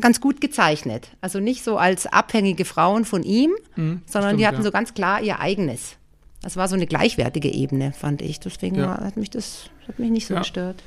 ganz 0.01 0.21
gut 0.21 0.41
gezeichnet. 0.41 1.09
Also 1.21 1.39
nicht 1.39 1.63
so 1.63 1.77
als 1.77 2.05
abhängige 2.05 2.65
Frauen 2.65 3.05
von 3.05 3.23
ihm, 3.23 3.51
mhm, 3.75 4.01
sondern 4.05 4.31
stimmt, 4.31 4.41
die 4.41 4.47
hatten 4.47 4.57
ja. 4.57 4.63
so 4.63 4.71
ganz 4.71 4.93
klar 4.93 5.21
ihr 5.21 5.39
eigenes. 5.39 5.97
Das 6.41 6.55
war 6.55 6.67
so 6.67 6.75
eine 6.75 6.87
gleichwertige 6.87 7.49
Ebene, 7.49 7.93
fand 7.93 8.21
ich. 8.21 8.39
Deswegen 8.39 8.75
ja. 8.75 8.99
hat 9.01 9.17
mich 9.17 9.29
das 9.29 9.69
hat 9.87 9.99
mich 9.99 10.11
nicht 10.11 10.27
so 10.27 10.33
ja. 10.33 10.41
gestört. 10.41 10.83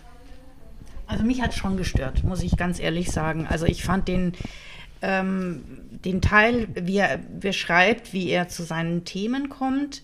Also 1.06 1.24
mich 1.24 1.42
hat 1.42 1.50
es 1.50 1.56
schon 1.56 1.76
gestört, 1.76 2.22
muss 2.22 2.42
ich 2.42 2.56
ganz 2.56 2.78
ehrlich 2.78 3.10
sagen. 3.10 3.46
Also 3.48 3.66
ich 3.66 3.82
fand 3.82 4.06
den, 4.06 4.32
ähm, 5.02 5.64
den 5.90 6.22
Teil, 6.22 6.68
wie 6.74 6.98
er 6.98 7.18
beschreibt, 7.18 8.12
wie 8.12 8.28
er 8.28 8.48
zu 8.48 8.62
seinen 8.62 9.04
Themen 9.04 9.48
kommt, 9.48 10.02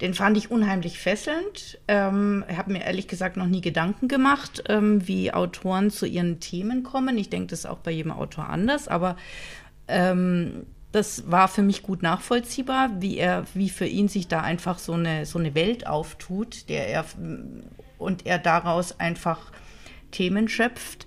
den 0.00 0.14
fand 0.14 0.36
ich 0.36 0.50
unheimlich 0.50 0.98
fesselnd. 0.98 1.78
Ähm, 1.88 2.44
habe 2.54 2.72
mir 2.72 2.84
ehrlich 2.84 3.08
gesagt 3.08 3.36
noch 3.36 3.46
nie 3.46 3.60
Gedanken 3.60 4.08
gemacht, 4.08 4.64
ähm, 4.68 5.06
wie 5.06 5.32
Autoren 5.32 5.90
zu 5.90 6.06
ihren 6.06 6.40
Themen 6.40 6.82
kommen. 6.82 7.18
Ich 7.18 7.28
denke, 7.28 7.48
das 7.48 7.60
ist 7.60 7.66
auch 7.66 7.78
bei 7.78 7.90
jedem 7.90 8.12
Autor 8.12 8.48
anders, 8.48 8.88
aber 8.88 9.16
ähm, 9.88 10.66
das 10.92 11.30
war 11.30 11.48
für 11.48 11.62
mich 11.62 11.82
gut 11.82 12.02
nachvollziehbar, 12.02 12.90
wie 13.00 13.18
er, 13.18 13.44
wie 13.54 13.68
für 13.68 13.86
ihn 13.86 14.08
sich 14.08 14.26
da 14.26 14.40
einfach 14.40 14.78
so 14.78 14.94
eine, 14.94 15.26
so 15.26 15.38
eine 15.38 15.54
Welt 15.54 15.86
auftut, 15.86 16.68
der 16.68 16.88
er 16.88 17.04
und 17.98 18.26
er 18.26 18.38
daraus 18.38 18.98
einfach 18.98 19.52
Themen 20.10 20.48
schöpft. 20.48 21.06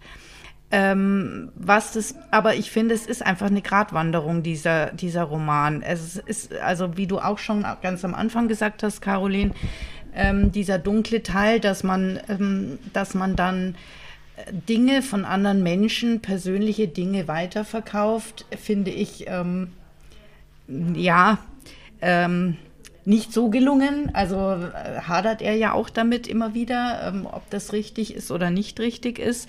Ähm, 0.75 1.51
was 1.53 1.91
das, 1.91 2.15
aber 2.31 2.55
ich 2.55 2.71
finde, 2.71 2.95
es 2.95 3.05
ist 3.05 3.23
einfach 3.23 3.45
eine 3.45 3.61
Gratwanderung, 3.61 4.41
dieser, 4.41 4.87
dieser 4.87 5.21
Roman. 5.21 5.83
Es 5.83 6.15
ist, 6.17 6.51
also 6.55 6.97
wie 6.97 7.05
du 7.05 7.19
auch 7.19 7.37
schon 7.37 7.63
ganz 7.83 8.03
am 8.03 8.15
Anfang 8.15 8.47
gesagt 8.47 8.81
hast, 8.81 8.99
Caroline, 8.99 9.51
ähm, 10.15 10.51
dieser 10.51 10.79
dunkle 10.79 11.21
Teil, 11.21 11.59
dass 11.59 11.83
man, 11.83 12.19
ähm, 12.27 12.79
dass 12.91 13.13
man 13.13 13.35
dann 13.35 13.75
äh, 14.35 14.51
Dinge 14.67 15.03
von 15.03 15.25
anderen 15.25 15.61
Menschen, 15.61 16.21
persönliche 16.21 16.87
Dinge 16.87 17.27
weiterverkauft, 17.27 18.47
finde 18.59 18.89
ich, 18.89 19.25
ähm, 19.27 19.73
ja, 20.95 21.37
ähm, 22.01 22.57
nicht 23.05 23.31
so 23.31 23.51
gelungen. 23.51 24.09
Also 24.13 24.53
äh, 24.53 25.01
hadert 25.01 25.43
er 25.43 25.53
ja 25.53 25.73
auch 25.73 25.91
damit 25.91 26.25
immer 26.25 26.55
wieder, 26.55 27.13
ähm, 27.13 27.27
ob 27.31 27.47
das 27.51 27.73
richtig 27.73 28.15
ist 28.15 28.31
oder 28.31 28.49
nicht 28.49 28.79
richtig 28.79 29.19
ist. 29.19 29.47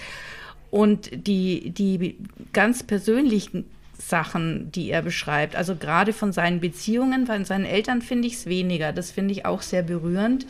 Und 0.74 1.28
die, 1.28 1.70
die 1.70 2.18
ganz 2.52 2.82
persönlichen 2.82 3.64
Sachen, 3.96 4.72
die 4.72 4.90
er 4.90 5.02
beschreibt, 5.02 5.54
also 5.54 5.76
gerade 5.76 6.12
von 6.12 6.32
seinen 6.32 6.58
Beziehungen, 6.58 7.28
von 7.28 7.44
seinen 7.44 7.64
Eltern 7.64 8.02
finde 8.02 8.26
ich 8.26 8.34
es 8.34 8.46
weniger. 8.46 8.92
Das 8.92 9.12
finde 9.12 9.30
ich 9.30 9.46
auch 9.46 9.62
sehr 9.62 9.84
berührend. 9.84 10.46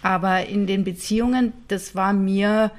Aber 0.00 0.46
in 0.46 0.68
den 0.68 0.84
Beziehungen, 0.84 1.52
das 1.66 1.96
war 1.96 2.12
mir 2.12 2.70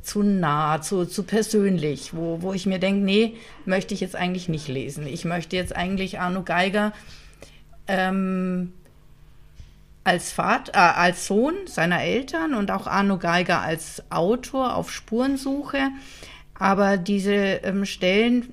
zu 0.00 0.22
nah, 0.22 0.80
zu, 0.80 1.06
zu 1.06 1.24
persönlich, 1.24 2.14
wo, 2.14 2.40
wo 2.40 2.52
ich 2.52 2.66
mir 2.66 2.78
denke, 2.78 3.04
nee, 3.04 3.34
möchte 3.64 3.92
ich 3.92 4.00
jetzt 4.00 4.14
eigentlich 4.14 4.48
nicht 4.48 4.68
lesen. 4.68 5.08
Ich 5.08 5.24
möchte 5.24 5.56
jetzt 5.56 5.74
eigentlich 5.74 6.20
Arno 6.20 6.44
Geiger 6.44 6.92
ähm, 7.88 8.72
als, 10.04 10.32
Vater, 10.32 10.72
äh, 10.74 10.98
als 11.00 11.26
Sohn 11.26 11.54
seiner 11.66 12.02
Eltern 12.02 12.54
und 12.54 12.70
auch 12.70 12.86
Arno 12.86 13.18
Geiger 13.18 13.60
als 13.60 14.02
Autor 14.10 14.76
auf 14.76 14.90
Spurensuche. 14.90 15.90
Aber 16.54 16.96
diese 16.96 17.32
ähm, 17.32 17.84
Stellen 17.84 18.52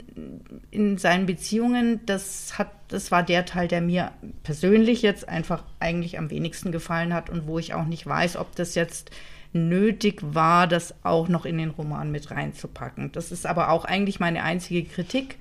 in 0.72 0.98
seinen 0.98 1.26
Beziehungen, 1.26 2.00
das 2.06 2.58
hat, 2.58 2.72
das 2.88 3.12
war 3.12 3.24
der 3.24 3.46
Teil, 3.46 3.68
der 3.68 3.82
mir 3.82 4.12
persönlich 4.44 5.02
jetzt 5.02 5.30
einfach 5.30 5.64
eigentlich 5.80 6.18
am 6.18 6.32
wenigsten 6.32 6.72
gefallen 6.72 7.14
hat 7.14 7.30
und 7.30 7.46
wo 7.46 7.60
ich 7.60 7.74
auch 7.74 7.86
nicht 7.86 8.08
weiß, 8.08 8.38
ob 8.38 8.56
das 8.56 8.74
jetzt 8.76 9.12
nötig 9.54 10.22
war, 10.22 10.68
das 10.68 10.94
auch 11.04 11.28
noch 11.28 11.46
in 11.46 11.58
den 11.58 11.70
Roman 11.72 12.12
mit 12.12 12.32
reinzupacken. 12.32 13.12
Das 13.12 13.32
ist 13.32 13.46
aber 13.46 13.70
auch 13.70 13.86
eigentlich 13.86 14.20
meine 14.20 14.44
einzige 14.44 14.84
Kritik 14.84 15.38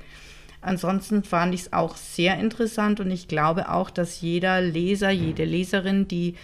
Ansonsten 0.61 1.23
fand 1.23 1.55
ich 1.55 1.63
es 1.63 1.73
auch 1.73 1.97
sehr 1.97 2.39
interessant 2.39 3.01
und 3.01 3.11
ich 3.11 3.29
glaube 3.29 3.71
auch, 3.71 3.91
dass 3.91 4.21
jeder 4.21 4.61
Leser, 4.61 5.11
jede 5.11 5.45
Leserin, 5.45 6.09
die 6.09 6.35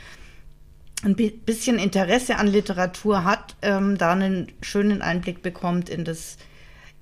ein 1.02 1.16
bisschen 1.16 1.78
Interesse 1.78 2.36
an 2.36 2.46
Literatur 2.46 3.24
hat, 3.24 3.56
ähm, 3.62 3.98
da 3.98 4.12
einen 4.12 4.48
schönen 4.62 5.02
Einblick 5.02 5.42
bekommt 5.42 5.88
in 5.88 6.04
das, 6.04 6.38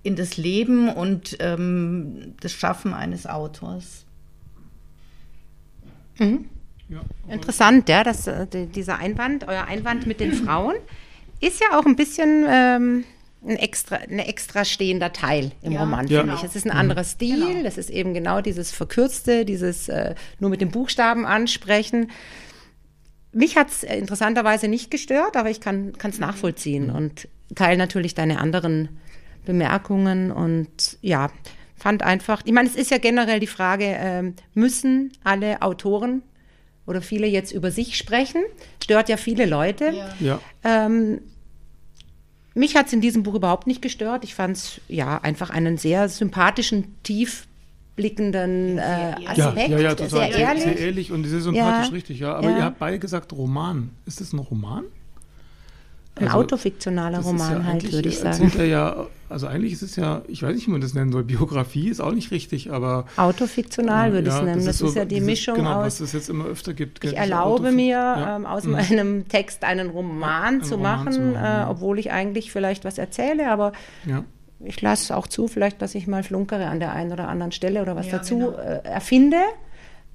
in 0.03 0.17
das 0.17 0.37
Leben 0.37 0.89
und 0.89 1.37
ähm, 1.41 2.35
das 2.41 2.53
Schaffen 2.53 2.95
eines 2.95 3.27
Autors. 3.27 4.05
Mhm. 6.19 6.47
Ja. 6.89 7.01
Interessant, 7.29 7.89
ja, 7.89 8.03
dass, 8.05 8.27
äh, 8.27 8.47
dieser 8.67 8.99
Einwand, 8.99 9.47
euer 9.49 9.65
Einwand 9.65 10.07
mit 10.07 10.21
den 10.21 10.33
Frauen, 10.33 10.75
ist 11.41 11.61
ja 11.61 11.79
auch 11.79 11.87
ein 11.87 11.97
bisschen 11.97 12.45
ähm, 12.49 13.05
ein 13.45 13.57
extra, 13.57 13.97
ein 13.97 14.19
extra 14.19 14.65
stehender 14.65 15.13
Teil 15.13 15.53
im 15.63 15.73
ja, 15.73 15.81
Roman, 15.81 16.07
ja. 16.07 16.21
finde 16.21 16.35
ich. 16.35 16.45
Es 16.45 16.57
ist 16.57 16.65
ein 16.65 16.71
anderer 16.71 17.05
Stil, 17.05 17.47
genau. 17.47 17.67
es 17.67 17.79
ist 17.79 17.91
eben 17.91 18.15
genau 18.15 18.41
dieses 18.41 18.71
Verkürzte, 18.71 19.45
dieses 19.45 19.89
äh, 19.89 20.15
nur 20.39 20.51
mit 20.51 20.61
den 20.61 20.71
Buchstaben 20.71 21.27
ansprechen. 21.27 22.11
Mich 23.33 23.57
hat 23.57 23.71
es 23.71 23.83
interessanterweise 23.83 24.69
nicht 24.69 24.91
gestört, 24.91 25.37
aber 25.37 25.51
ich 25.51 25.61
kann 25.61 25.93
es 26.03 26.19
nachvollziehen 26.19 26.89
mhm. 26.89 26.95
und 26.95 27.29
teile 27.55 27.79
natürlich 27.79 28.15
deine 28.15 28.39
anderen 28.39 28.89
Bemerkungen 29.45 30.31
und 30.31 30.99
ja, 31.01 31.31
fand 31.77 32.03
einfach, 32.03 32.43
ich 32.45 32.53
meine, 32.53 32.69
es 32.69 32.77
ist 32.77 32.91
ja 32.91 32.99
generell 32.99 33.41
die 33.41 33.47
Frage, 33.49 33.87
äh, 33.87 34.23
müssen 34.55 35.13
alle 35.25 35.63
Autoren 35.63 36.23
oder 36.87 37.03
viele 37.03 37.27
jetzt 37.27 37.53
über 37.53 37.71
sich 37.71 37.97
sprechen? 37.97 38.43
Stört 38.83 39.09
ja 39.09 39.17
viele 39.17 39.47
Leute. 39.47 39.93
Ja. 40.21 40.41
Ähm, 40.63 41.21
mich 42.55 42.77
hat 42.77 42.87
es 42.87 42.93
in 42.93 43.01
diesem 43.01 43.23
Buch 43.23 43.35
überhaupt 43.35 43.67
nicht 43.67 43.83
gestört. 43.83 44.25
Ich 44.25 44.35
fand 44.35 44.57
es 44.57 44.81
ja 44.89 45.19
einfach 45.19 45.51
einen 45.51 45.79
sehr 45.79 46.09
sympathischen, 46.09 46.95
tiefblickenden 47.03 48.79
äh, 48.79 49.15
Aspekt. 49.27 49.69
Ja, 49.69 49.79
ja, 49.79 49.79
ja, 49.79 49.95
total. 49.95 50.33
Sehr 50.33 50.37
ehrlich. 50.37 50.63
Sehr 50.65 50.79
ehrlich 50.79 51.13
und 51.13 51.25
sehr 51.25 51.41
sympathisch, 51.41 51.89
ja. 51.89 51.93
richtig, 51.93 52.21
ja. 52.21 52.35
Aber 52.35 52.51
ihr 52.51 52.65
habt 52.65 52.79
beide 52.79 52.99
gesagt 52.99 53.33
Roman. 53.33 53.91
Ist 54.07 54.21
das 54.21 54.33
ein 54.33 54.39
Roman? 54.39 54.85
Ein 56.15 56.27
also, 56.27 56.39
autofiktionaler 56.39 57.21
Roman 57.21 57.53
ja 57.53 57.65
halt, 57.65 57.91
würde 57.91 58.09
ich 58.09 58.19
sagen. 58.19 58.53
Er 58.59 58.67
ja, 58.67 59.07
also 59.31 59.47
eigentlich 59.47 59.73
ist 59.73 59.81
es 59.81 59.97
ja, 59.97 60.21
ich 60.29 60.43
weiß 60.43 60.55
nicht, 60.55 60.67
wie 60.67 60.71
man 60.71 60.83
das 60.83 60.93
nennen 60.93 61.11
soll, 61.11 61.25
Biografie 61.25 61.89
ist 61.89 62.01
auch 62.01 62.13
nicht 62.13 62.31
richtig, 62.31 62.71
aber... 62.71 63.07
Autofiktional 63.17 64.11
äh, 64.11 64.13
würde 64.13 64.29
ich 64.29 64.35
es 64.35 64.43
nennen. 64.43 64.57
Das, 64.57 64.65
das 64.67 64.75
ist, 64.75 64.79
so, 64.81 64.87
ist, 64.89 64.97
ja 64.97 65.05
die 65.07 65.15
dieses, 65.15 65.27
Mischung 65.27 65.55
genau, 65.57 65.77
aus... 65.77 65.87
was 65.87 66.01
es 66.01 66.13
jetzt 66.13 66.29
immer 66.29 66.45
öfter 66.45 66.75
gibt. 66.75 67.03
Ich 67.03 67.17
erlaube 67.17 67.61
Autofik 67.61 67.77
mir, 67.77 67.97
ja. 67.97 68.37
ähm, 68.37 68.45
aus 68.45 68.65
mhm. 68.65 68.73
meinem 68.73 69.29
Text 69.29 69.65
einen 69.65 69.89
Roman, 69.89 70.61
ja, 70.61 70.65
zu, 70.65 70.75
einen 70.75 70.83
machen, 70.83 71.13
zu, 71.13 71.21
machen, 71.21 71.35
äh, 71.37 71.67
obwohl 71.71 71.99
ich 71.99 72.13
eigentlich 72.13 72.53
vielleicht 72.53 72.85
was 72.85 72.99
erzähle, 72.99 73.51
aber... 73.51 73.73
Ich 74.65 74.81
lasse 74.81 75.17
auch 75.17 75.27
zu, 75.27 75.49
vielleicht, 75.49 75.83
dass 75.83 75.97
ich 75.97 76.07
mal 76.07 76.23
flunkere 76.23 76.67
an 76.67 76.79
der 76.79 76.93
einen 76.93 77.11
oder 77.11 77.27
anderen 77.27 77.51
Stelle 77.51 77.83
oder 77.83 77.97
was 77.97 78.09
dazu 78.11 78.37
genau. 78.37 78.59
äh, 78.59 78.85
erfinde. 78.85 79.39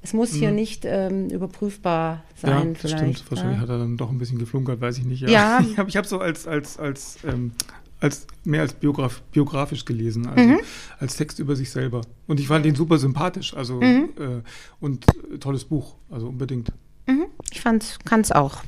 Es 0.02 0.14
muss 0.14 0.34
hier 0.34 0.50
mhm. 0.50 0.56
nicht 0.56 0.86
ähm, 0.86 1.30
überprüfbar 1.30 2.24
sein. 2.36 2.52
Ja, 2.52 2.66
das 2.66 2.82
vielleicht, 2.82 3.18
stimmt. 3.18 3.32
Wahrscheinlich 3.32 3.58
ja. 3.58 3.62
hat 3.64 3.70
er 3.70 3.80
dann 3.80 3.98
doch 3.98 4.10
ein 4.10 4.18
bisschen 4.18 4.38
geflunkert, 4.38 4.80
weiß 4.80 5.00
ich 5.00 5.06
nicht. 5.06 5.22
Ja, 5.22 5.30
ja. 5.30 5.60
ich 5.72 5.78
habe 5.78 5.90
ich 5.90 5.98
hab 5.98 6.06
so 6.06 6.20
als, 6.20 6.48
als, 6.48 6.78
als, 6.78 7.18
ähm, 7.26 7.52
als 8.00 8.28
mehr 8.44 8.62
als 8.62 8.74
biograf, 8.74 9.22
biografisch 9.32 9.86
gelesen, 9.86 10.28
also 10.28 10.50
mhm. 10.50 10.60
als 11.00 11.16
Text 11.16 11.40
über 11.40 11.56
sich 11.56 11.72
selber. 11.72 12.02
Und 12.28 12.40
ich 12.40 12.48
fand 12.48 12.66
ihn 12.66 12.76
super 12.76 12.98
sympathisch, 12.98 13.56
also 13.56 13.82
mhm. 13.82 14.10
äh, 14.20 14.42
und 14.80 15.06
äh, 15.34 15.40
tolles 15.40 15.66
Buch, 15.66 15.96
also 16.10 16.28
unbedingt. 16.28 16.72
Mhm. 17.08 17.26
Ich 17.52 17.64
kann 17.64 17.80
es 18.22 18.32
auch 18.32 18.62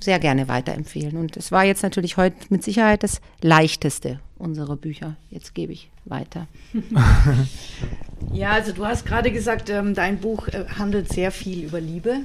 sehr 0.00 0.18
gerne 0.18 0.48
weiterempfehlen. 0.48 1.16
Und 1.16 1.36
es 1.36 1.52
war 1.52 1.64
jetzt 1.64 1.82
natürlich 1.82 2.16
heute 2.16 2.36
mit 2.50 2.62
Sicherheit 2.62 3.02
das 3.02 3.20
leichteste 3.42 4.20
unserer 4.38 4.76
Bücher. 4.76 5.16
Jetzt 5.30 5.54
gebe 5.54 5.72
ich 5.72 5.90
weiter. 6.04 6.46
ja, 8.32 8.52
also 8.52 8.72
du 8.72 8.86
hast 8.86 9.04
gerade 9.04 9.30
gesagt, 9.30 9.70
ähm, 9.70 9.94
dein 9.94 10.18
Buch 10.18 10.48
äh, 10.48 10.64
handelt 10.78 11.12
sehr 11.12 11.30
viel 11.30 11.64
über 11.64 11.80
Liebe. 11.80 12.20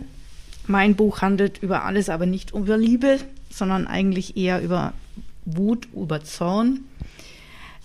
Mein 0.67 0.95
Buch 0.95 1.21
handelt 1.21 1.61
über 1.61 1.83
alles, 1.83 2.09
aber 2.09 2.25
nicht 2.25 2.51
über 2.51 2.77
Liebe, 2.77 3.19
sondern 3.49 3.87
eigentlich 3.87 4.37
eher 4.37 4.61
über 4.61 4.93
Wut, 5.45 5.87
über 5.93 6.23
Zorn. 6.23 6.81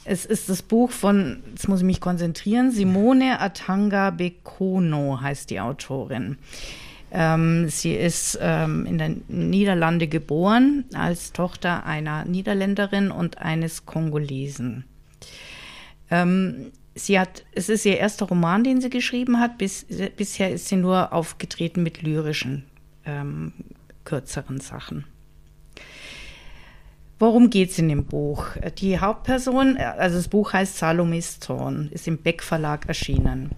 Es 0.05 0.25
ist 0.25 0.49
das 0.49 0.63
Buch 0.63 0.91
von, 0.91 1.43
jetzt 1.51 1.69
muss 1.69 1.81
ich 1.81 1.87
mich 1.87 2.01
konzentrieren, 2.01 2.71
Simone 2.71 3.41
Atanga 3.41 4.11
Bekono 4.11 5.21
heißt 5.21 5.51
die 5.51 5.61
Autorin. 5.61 6.39
Ähm, 7.11 7.69
sie 7.69 7.95
ist 7.95 8.39
ähm, 8.41 8.85
in 8.85 8.99
den 8.99 9.25
Niederlande 9.29 10.09
geboren 10.09 10.85
als 10.95 11.33
Tochter 11.33 11.87
einer 11.87 12.25
Niederländerin 12.25 13.11
und 13.11 13.39
eines 13.39 13.87
Kongolesen. 13.87 14.85
Ähm, 16.11 16.73
sie 16.95 17.19
hat, 17.19 17.45
es 17.53 17.69
ist 17.69 17.87
ihr 17.87 17.99
erster 17.99 18.27
Roman, 18.27 18.65
den 18.65 18.81
sie 18.81 18.91
geschrieben 18.91 19.41
hat. 19.41 19.59
Bis, 19.59 19.87
bisher 20.17 20.53
ist 20.53 20.69
sie 20.69 20.77
nur 20.77 21.13
aufgetreten 21.13 21.83
mit 21.83 22.03
lyrischen, 22.03 22.65
ähm, 23.07 23.53
kürzeren 24.05 24.61
Sachen. 24.61 25.05
Worum 27.19 27.51
geht 27.51 27.71
es 27.71 27.79
in 27.79 27.89
dem 27.89 28.05
Buch? 28.05 28.47
Die 28.79 29.01
Hauptperson, 29.01 29.77
also 29.77 30.17
das 30.17 30.29
Buch 30.29 30.53
heißt 30.53 30.77
Salomes 30.77 31.41
Zorn, 31.41 31.89
ist 31.91 32.07
im 32.07 32.19
Beck 32.19 32.43
Verlag 32.43 32.87
erschienen. 32.87 33.51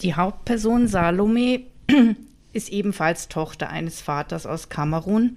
Die 0.00 0.14
Hauptperson 0.14 0.88
Salome 0.88 1.60
ist 2.52 2.70
ebenfalls 2.70 3.28
Tochter 3.28 3.70
eines 3.70 4.00
Vaters 4.00 4.46
aus 4.46 4.68
Kamerun 4.68 5.36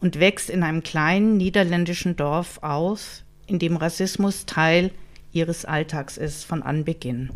und 0.00 0.20
wächst 0.20 0.50
in 0.50 0.62
einem 0.62 0.82
kleinen 0.82 1.36
niederländischen 1.36 2.16
Dorf 2.16 2.62
aus, 2.62 3.24
in 3.46 3.58
dem 3.58 3.76
Rassismus 3.76 4.46
Teil 4.46 4.90
ihres 5.32 5.64
Alltags 5.64 6.16
ist 6.16 6.44
von 6.44 6.62
Anbeginn. 6.62 7.30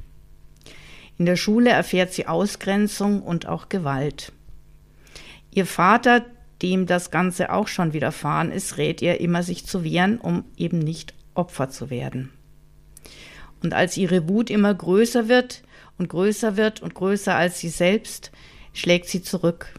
In 1.18 1.26
der 1.26 1.36
Schule 1.36 1.70
erfährt 1.70 2.12
sie 2.12 2.26
Ausgrenzung 2.26 3.22
und 3.22 3.46
auch 3.46 3.68
Gewalt. 3.68 4.32
Ihr 5.50 5.66
Vater, 5.66 6.24
dem 6.62 6.86
das 6.86 7.10
Ganze 7.10 7.52
auch 7.52 7.68
schon 7.68 7.92
widerfahren 7.92 8.50
ist, 8.50 8.78
rät 8.78 9.02
ihr 9.02 9.20
immer, 9.20 9.42
sich 9.42 9.66
zu 9.66 9.84
wehren, 9.84 10.18
um 10.18 10.44
eben 10.56 10.78
nicht 10.78 11.14
Opfer 11.34 11.68
zu 11.68 11.90
werden. 11.90 12.30
Und 13.62 13.74
als 13.74 13.96
ihre 13.96 14.28
Wut 14.28 14.50
immer 14.50 14.74
größer 14.74 15.28
wird, 15.28 15.62
und 16.02 16.08
größer 16.08 16.56
wird 16.56 16.82
und 16.82 16.94
größer 16.94 17.32
als 17.32 17.60
sie 17.60 17.68
selbst, 17.68 18.32
schlägt 18.72 19.08
sie 19.08 19.22
zurück 19.22 19.72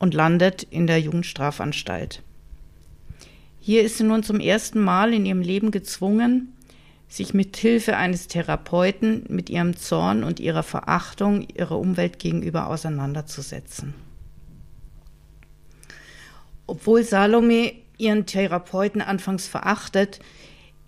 und 0.00 0.12
landet 0.12 0.64
in 0.64 0.88
der 0.88 1.00
Jugendstrafanstalt. 1.00 2.20
Hier 3.60 3.84
ist 3.84 3.98
sie 3.98 4.04
nun 4.04 4.24
zum 4.24 4.40
ersten 4.40 4.80
Mal 4.80 5.14
in 5.14 5.24
ihrem 5.24 5.40
Leben 5.40 5.70
gezwungen, 5.70 6.52
sich 7.08 7.32
mit 7.32 7.56
Hilfe 7.56 7.96
eines 7.96 8.26
Therapeuten 8.26 9.24
mit 9.28 9.50
ihrem 9.50 9.76
Zorn 9.76 10.24
und 10.24 10.40
ihrer 10.40 10.64
Verachtung 10.64 11.46
ihrer 11.54 11.78
Umwelt 11.78 12.18
gegenüber 12.18 12.66
auseinanderzusetzen. 12.66 13.94
Obwohl 16.66 17.04
Salome 17.04 17.72
ihren 17.98 18.26
Therapeuten 18.26 19.00
anfangs 19.00 19.46
verachtet, 19.46 20.18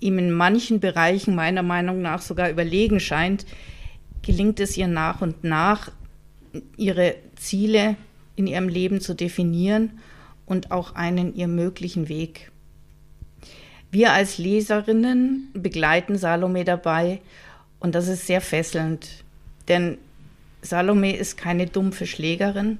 ihm 0.01 0.19
in 0.19 0.33
manchen 0.33 0.81
Bereichen 0.81 1.37
meiner 1.37 1.63
Meinung 1.63 2.03
nach 2.03 2.23
sogar 2.23 2.51
überlegen 2.51 2.99
scheint, 2.99 3.47
gelingt 4.23 4.61
es 4.61 4.77
ihr 4.77 4.89
nach 4.89 5.21
und 5.21 5.45
nach, 5.45 5.91
ihre 6.77 7.15
Ziele 7.37 7.97
in 8.37 8.47
ihrem 8.47 8.69
Leben 8.69 9.01
zu 9.01 9.15
definieren 9.15 10.01
und 10.47 10.71
auch 10.71 10.95
einen 10.95 11.35
ihr 11.35 11.49
möglichen 11.49 12.09
Weg. 12.09 12.51
Wir 13.91 14.13
als 14.13 14.39
Leserinnen 14.39 15.49
begleiten 15.53 16.17
Salome 16.17 16.65
dabei 16.65 17.21
und 17.81 17.95
das 17.95 18.09
ist 18.09 18.27
sehr 18.27 18.41
fesselnd, 18.41 19.25
denn 19.69 19.99
Salome 20.63 21.17
ist 21.17 21.37
keine 21.37 21.67
dumpfe 21.67 22.07
Schlägerin, 22.07 22.79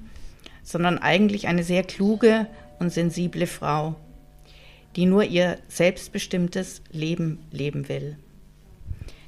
sondern 0.63 0.99
eigentlich 0.99 1.47
eine 1.47 1.63
sehr 1.63 1.83
kluge 1.83 2.47
und 2.79 2.91
sensible 2.91 3.47
Frau, 3.47 3.95
die 4.95 5.05
nur 5.05 5.23
ihr 5.23 5.57
selbstbestimmtes 5.67 6.81
Leben 6.91 7.39
leben 7.51 7.89
will. 7.89 8.17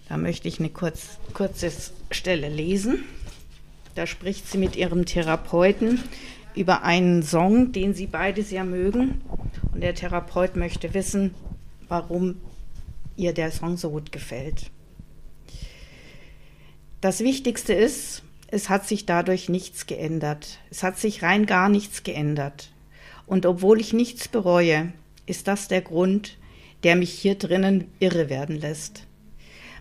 Da 0.10 0.18
möchte 0.18 0.48
ich 0.48 0.60
eine 0.60 0.70
kurz, 0.70 1.18
kurze 1.34 1.72
Stelle 2.12 2.50
lesen. 2.50 3.06
Da 3.96 4.08
spricht 4.08 4.50
sie 4.50 4.58
mit 4.58 4.76
ihrem 4.76 5.06
Therapeuten 5.06 6.00
über 6.56 6.84
einen 6.84 7.24
Song, 7.24 7.72
den 7.72 7.94
sie 7.94 8.08
beide 8.08 8.44
sehr 8.44 8.64
mögen. 8.64 9.22
Und 9.72 9.82
der 9.82 9.96
Therapeut 9.96 10.56
möchte 10.56 10.94
wissen, 10.94 11.34
warum 11.88 12.36
ihr 13.16 13.34
der 13.34 13.52
Song 13.52 13.78
so 13.78 13.92
gut 13.92 14.12
gefällt. 14.12 14.72
Das 17.02 17.20
Wichtigste 17.20 17.74
ist, 17.74 18.24
es 18.48 18.70
hat 18.70 18.88
sich 18.88 19.06
dadurch 19.06 19.50
nichts 19.50 19.88
geändert. 19.88 20.60
Es 20.70 20.84
hat 20.84 20.98
sich 20.98 21.24
rein 21.24 21.46
gar 21.46 21.70
nichts 21.70 22.04
geändert. 22.04 22.72
Und 23.26 23.46
obwohl 23.46 23.80
ich 23.80 23.94
nichts 23.94 24.28
bereue, 24.28 24.94
ist 25.26 25.48
das 25.48 25.68
der 25.68 25.82
Grund, 25.82 26.38
der 26.84 26.96
mich 26.96 27.12
hier 27.12 27.36
drinnen 27.36 27.92
irre 28.00 28.30
werden 28.30 28.60
lässt. 28.60 29.08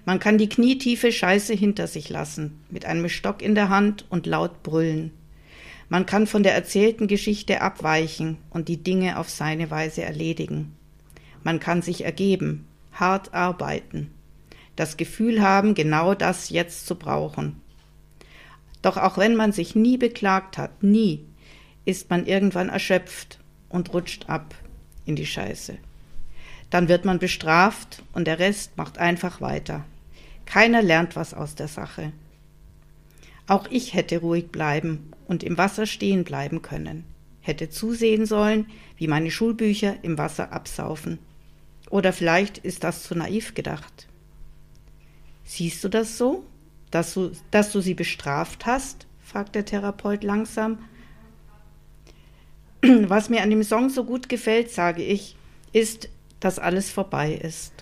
Man 0.04 0.18
kann 0.18 0.36
die 0.36 0.48
knietiefe 0.48 1.12
Scheiße 1.12 1.54
hinter 1.54 1.86
sich 1.86 2.08
lassen, 2.08 2.60
mit 2.70 2.84
einem 2.84 3.08
Stock 3.08 3.40
in 3.40 3.54
der 3.54 3.68
Hand 3.68 4.04
und 4.10 4.26
laut 4.26 4.62
brüllen. 4.62 5.12
Man 5.88 6.06
kann 6.06 6.26
von 6.26 6.42
der 6.42 6.54
erzählten 6.54 7.06
Geschichte 7.06 7.60
abweichen 7.60 8.38
und 8.50 8.68
die 8.68 8.82
Dinge 8.82 9.18
auf 9.18 9.30
seine 9.30 9.70
Weise 9.70 10.02
erledigen. 10.02 10.74
Man 11.44 11.60
kann 11.60 11.82
sich 11.82 12.04
ergeben, 12.04 12.66
hart 12.92 13.34
arbeiten, 13.34 14.10
das 14.74 14.96
Gefühl 14.96 15.42
haben, 15.42 15.74
genau 15.74 16.14
das 16.14 16.50
jetzt 16.50 16.86
zu 16.86 16.96
brauchen. 16.96 17.60
Doch 18.80 18.96
auch 18.96 19.18
wenn 19.18 19.36
man 19.36 19.52
sich 19.52 19.76
nie 19.76 19.98
beklagt 19.98 20.58
hat, 20.58 20.82
nie, 20.82 21.24
ist 21.84 22.10
man 22.10 22.26
irgendwann 22.26 22.68
erschöpft 22.68 23.38
und 23.68 23.92
rutscht 23.94 24.28
ab 24.28 24.54
in 25.04 25.14
die 25.14 25.26
Scheiße. 25.26 25.78
Dann 26.72 26.88
wird 26.88 27.04
man 27.04 27.18
bestraft 27.18 28.02
und 28.14 28.26
der 28.26 28.38
Rest 28.38 28.78
macht 28.78 28.96
einfach 28.96 29.42
weiter. 29.42 29.84
Keiner 30.46 30.80
lernt 30.80 31.16
was 31.16 31.34
aus 31.34 31.54
der 31.54 31.68
Sache. 31.68 32.12
Auch 33.46 33.66
ich 33.70 33.92
hätte 33.92 34.20
ruhig 34.20 34.48
bleiben 34.48 35.12
und 35.28 35.42
im 35.42 35.58
Wasser 35.58 35.84
stehen 35.84 36.24
bleiben 36.24 36.62
können, 36.62 37.04
hätte 37.42 37.68
zusehen 37.68 38.24
sollen, 38.24 38.70
wie 38.96 39.06
meine 39.06 39.30
Schulbücher 39.30 39.96
im 40.00 40.16
Wasser 40.16 40.50
absaufen. 40.50 41.18
Oder 41.90 42.10
vielleicht 42.14 42.56
ist 42.56 42.84
das 42.84 43.02
zu 43.02 43.14
naiv 43.14 43.52
gedacht. 43.52 44.08
Siehst 45.44 45.84
du 45.84 45.90
das 45.90 46.16
so, 46.16 46.42
dass 46.90 47.12
du, 47.12 47.32
dass 47.50 47.70
du 47.70 47.82
sie 47.82 47.94
bestraft 47.94 48.64
hast? 48.64 49.06
fragt 49.22 49.54
der 49.56 49.66
Therapeut 49.66 50.24
langsam. 50.24 50.78
Was 52.82 53.28
mir 53.28 53.42
an 53.42 53.50
dem 53.50 53.62
Song 53.62 53.90
so 53.90 54.04
gut 54.04 54.30
gefällt, 54.30 54.70
sage 54.70 55.02
ich, 55.02 55.36
ist, 55.74 56.08
dass 56.42 56.58
alles 56.58 56.90
vorbei 56.90 57.32
ist. 57.34 57.72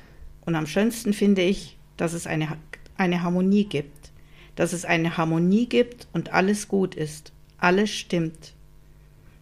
Und 0.45 0.55
am 0.55 0.67
schönsten 0.67 1.15
finde 1.15 1.41
ich, 1.41 1.79
dass 1.97 2.13
es 2.13 2.27
eine, 2.27 2.59
eine 2.99 3.23
Harmonie 3.23 3.65
gibt. 3.65 4.13
Dass 4.55 4.75
es 4.75 4.85
eine 4.85 5.17
Harmonie 5.17 5.67
gibt 5.67 6.09
und 6.13 6.35
alles 6.35 6.69
gut 6.69 6.95
ist. 6.95 7.33
Alles 7.57 7.91
stimmt. 7.91 8.53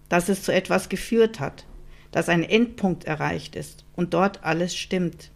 Dass 0.09 0.29
es 0.29 0.45
zu 0.45 0.55
etwas 0.55 0.89
geführt 0.89 1.41
hat. 1.41 1.67
Dass 2.13 2.29
ein 2.29 2.45
Endpunkt 2.45 3.05
erreicht 3.05 3.57
ist 3.57 3.85
und 3.97 4.15
dort 4.15 4.45
alles 4.45 4.77
stimmt. 4.77 5.33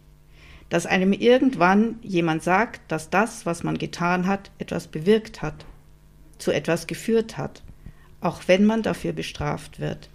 Dass 0.69 0.85
einem 0.85 1.11
irgendwann 1.11 1.99
jemand 2.01 2.41
sagt, 2.41 2.89
dass 2.89 3.09
das, 3.09 3.45
was 3.45 3.63
man 3.63 3.77
getan 3.77 4.27
hat, 4.27 4.49
etwas 4.59 4.87
bewirkt 4.87 5.41
hat, 5.41 5.65
zu 6.37 6.51
etwas 6.51 6.87
geführt 6.87 7.37
hat, 7.37 7.61
auch 8.21 8.43
wenn 8.47 8.65
man 8.65 8.81
dafür 8.81 9.11
bestraft 9.11 9.81
wird. 9.81 10.09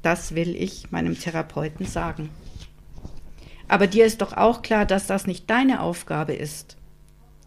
Das 0.00 0.34
will 0.34 0.56
ich 0.56 0.90
meinem 0.90 1.18
Therapeuten 1.18 1.84
sagen. 1.84 2.30
Aber 3.68 3.86
dir 3.86 4.06
ist 4.06 4.22
doch 4.22 4.32
auch 4.32 4.62
klar, 4.62 4.86
dass 4.86 5.06
das 5.06 5.26
nicht 5.26 5.48
deine 5.50 5.80
Aufgabe 5.80 6.32
ist. 6.32 6.76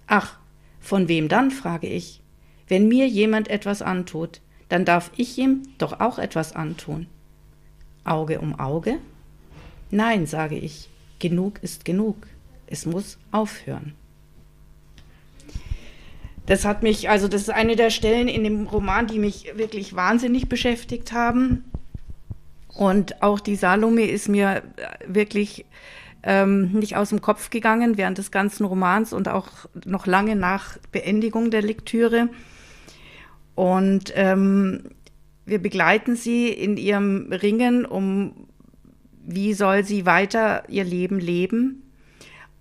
Ach, 0.08 0.38
von 0.80 1.08
wem 1.08 1.28
dann, 1.28 1.52
frage 1.52 1.88
ich. 1.88 2.22
Wenn 2.68 2.88
mir 2.88 3.08
jemand 3.08 3.50
etwas 3.50 3.82
antut, 3.82 4.42
dann 4.70 4.86
darf 4.86 5.12
ich 5.18 5.38
ihm 5.38 5.64
doch 5.78 6.00
auch 6.00 6.20
etwas 6.20 6.56
antun. 6.56 7.08
Auge 8.04 8.40
um 8.40 8.58
Auge? 8.60 9.00
Nein, 9.90 10.26
sage 10.26 10.58
ich, 10.58 10.90
genug 11.20 11.62
ist 11.62 11.84
genug. 11.84 12.28
Es 12.68 12.86
muss 12.86 13.18
aufhören. 13.32 13.94
Das 16.46 16.66
hat 16.66 16.84
mich, 16.84 17.10
also 17.10 17.28
das 17.28 17.44
ist 17.44 17.50
eine 17.50 17.76
der 17.76 17.90
Stellen 17.90 18.28
in 18.28 18.44
dem 18.44 18.68
Roman, 18.68 19.08
die 19.08 19.20
mich 19.20 19.52
wirklich 19.56 19.96
wahnsinnig 19.96 20.50
beschäftigt 20.50 21.12
haben. 21.12 21.66
Und 22.70 23.22
auch 23.22 23.40
die 23.40 23.56
Salome 23.56 24.04
ist 24.04 24.30
mir 24.30 24.64
wirklich 25.06 25.66
ähm, 26.24 26.72
nicht 26.72 26.96
aus 26.96 27.10
dem 27.10 27.22
Kopf 27.22 27.50
gegangen 27.50 27.98
während 27.98 28.18
des 28.18 28.32
ganzen 28.32 28.66
Romans 28.66 29.14
und 29.14 29.28
auch 29.28 29.48
noch 29.86 30.06
lange 30.06 30.36
nach 30.36 30.78
Beendigung 30.92 31.52
der 31.52 31.62
Lektüre. 31.62 32.30
Und 33.56 34.14
ähm, 34.16 34.84
wir 35.46 35.60
begleiten 35.60 36.16
sie 36.16 36.50
in 36.50 36.78
ihrem 36.78 37.32
Ringen 37.32 37.86
um, 37.86 38.48
wie 39.26 39.54
soll 39.54 39.84
sie 39.84 40.06
weiter 40.06 40.64
ihr 40.70 40.84
Leben 40.84 41.20
leben. 41.20 41.84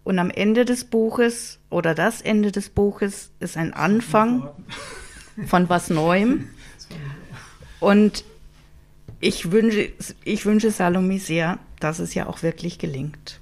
Und 0.02 0.19
am 0.19 0.31
Ende 0.31 0.64
des 0.64 0.85
Buches 0.85 1.59
oder 1.69 1.95
das 1.95 2.23
Ende 2.23 2.52
des 2.52 2.71
Buches 2.71 3.31
ist 3.38 3.57
ein 3.57 3.75
Anfang 3.75 4.49
von 5.47 5.69
was 5.69 5.90
Neuem. 5.90 6.49
Und 7.79 8.25
ich 9.21 9.52
wünsche, 9.52 9.90
ich 10.25 10.47
wünsche 10.47 10.71
Salome 10.71 11.19
sehr, 11.19 11.59
dass 11.79 11.99
es 11.99 12.14
ja 12.14 12.26
auch 12.26 12.43
wirklich 12.43 12.79
gelingt. 12.79 13.40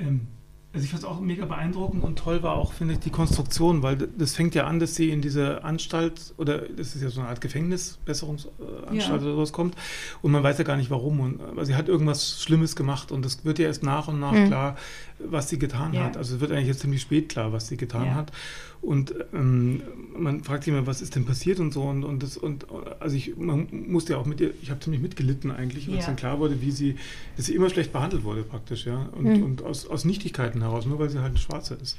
Ähm, 0.00 0.26
also 0.72 0.84
ich 0.84 0.90
fand 0.92 1.02
es 1.02 1.08
auch 1.08 1.18
mega 1.18 1.46
beeindruckend 1.46 2.04
und 2.04 2.16
toll 2.16 2.44
war 2.44 2.54
auch, 2.54 2.72
finde 2.72 2.94
ich, 2.94 3.00
die 3.00 3.10
Konstruktion, 3.10 3.82
weil 3.82 3.96
das 3.96 4.36
fängt 4.36 4.54
ja 4.54 4.68
an, 4.68 4.78
dass 4.78 4.94
sie 4.94 5.10
in 5.10 5.20
diese 5.20 5.64
Anstalt 5.64 6.32
oder 6.36 6.58
das 6.58 6.94
ist 6.94 7.02
ja 7.02 7.10
so 7.10 7.20
eine 7.20 7.28
Art 7.28 7.40
Gefängnisbesserungsanstalt 7.40 8.92
ja. 8.92 9.14
oder 9.14 9.34
sowas 9.34 9.52
kommt 9.52 9.74
und 10.22 10.30
man 10.30 10.44
weiß 10.44 10.58
ja 10.58 10.64
gar 10.64 10.76
nicht 10.76 10.88
warum. 10.88 11.18
Und, 11.18 11.40
aber 11.40 11.64
sie 11.64 11.74
hat 11.74 11.88
irgendwas 11.88 12.40
Schlimmes 12.40 12.76
gemacht 12.76 13.10
und 13.10 13.26
es 13.26 13.44
wird 13.44 13.58
ja 13.58 13.66
erst 13.66 13.82
nach 13.82 14.06
und 14.06 14.20
nach 14.20 14.30
mhm. 14.30 14.46
klar, 14.46 14.76
was 15.24 15.48
sie 15.48 15.58
getan 15.58 15.92
ja. 15.92 16.04
hat. 16.04 16.16
Also 16.16 16.36
es 16.36 16.40
wird 16.40 16.52
eigentlich 16.52 16.68
jetzt 16.68 16.80
ziemlich 16.80 17.02
spät 17.02 17.28
klar, 17.28 17.52
was 17.52 17.68
sie 17.68 17.76
getan 17.76 18.06
ja. 18.06 18.14
hat. 18.14 18.32
Und 18.80 19.14
ähm, 19.34 19.82
man 20.16 20.42
fragt 20.42 20.64
sich 20.64 20.72
immer, 20.72 20.86
was 20.86 21.02
ist 21.02 21.14
denn 21.14 21.26
passiert 21.26 21.60
und 21.60 21.72
so. 21.72 21.82
Und, 21.82 22.04
und, 22.04 22.22
das, 22.22 22.36
und 22.36 22.66
also 22.98 23.14
ich 23.14 23.36
man 23.36 23.68
musste 23.70 24.14
ja 24.14 24.18
auch 24.18 24.26
mit 24.26 24.40
ihr, 24.40 24.52
ich 24.62 24.70
habe 24.70 24.80
ziemlich 24.80 25.02
mitgelitten 25.02 25.50
eigentlich, 25.50 25.88
als 25.88 25.98
ja. 25.98 26.06
dann 26.06 26.16
klar 26.16 26.38
wurde, 26.38 26.62
wie 26.62 26.70
sie, 26.70 26.96
dass 27.36 27.46
sie 27.46 27.54
immer 27.54 27.68
schlecht 27.68 27.92
behandelt 27.92 28.24
wurde 28.24 28.42
praktisch, 28.42 28.86
ja. 28.86 29.08
Und, 29.12 29.24
mhm. 29.24 29.42
und 29.42 29.62
aus, 29.62 29.86
aus 29.86 30.04
Nichtigkeiten 30.04 30.62
heraus, 30.62 30.86
nur 30.86 30.98
weil 30.98 31.10
sie 31.10 31.18
halt 31.18 31.30
eine 31.30 31.38
Schwarze 31.38 31.74
ist. 31.74 31.98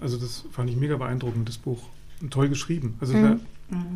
Also 0.00 0.18
das 0.18 0.44
fand 0.50 0.68
ich 0.68 0.76
mega 0.76 0.96
beeindruckend, 0.96 1.48
das 1.48 1.58
Buch. 1.58 1.82
Und 2.20 2.32
toll 2.32 2.48
geschrieben. 2.48 2.94
Also 3.00 3.14
mhm. 3.14 3.40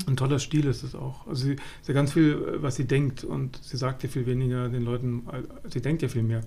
ein 0.07 0.17
toller 0.17 0.39
Stil 0.39 0.67
ist 0.67 0.83
es 0.83 0.95
auch. 0.95 1.27
Also 1.27 1.45
sie 1.45 1.53
ist 1.53 1.89
ja 1.89 1.95
ganz 1.95 2.13
viel, 2.13 2.59
was 2.61 2.77
sie 2.77 2.87
denkt 2.87 3.25
und 3.25 3.59
sie 3.63 3.77
sagt 3.77 4.03
ja 4.03 4.09
viel 4.09 4.27
weniger 4.27 4.69
den 4.69 4.83
Leuten, 4.83 5.23
sie 5.69 5.81
denkt 5.81 6.03
ja 6.03 6.09
viel 6.09 6.23
mehr 6.23 6.43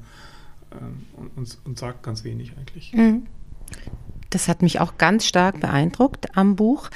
ähm, 0.71 1.05
und, 1.17 1.37
und, 1.37 1.57
und, 1.65 1.79
sagt 1.79 2.03
ganz 2.03 2.23
wenig 2.23 2.53
eigentlich. 2.57 2.93
Mhm 2.93 3.27
das 4.29 4.47
hat 4.47 4.61
mich 4.61 4.79
auch 4.79 4.97
ganz 4.97 5.25
stark 5.25 5.59
beeindruckt 5.59 6.37
am 6.37 6.55
Buch, 6.55 6.89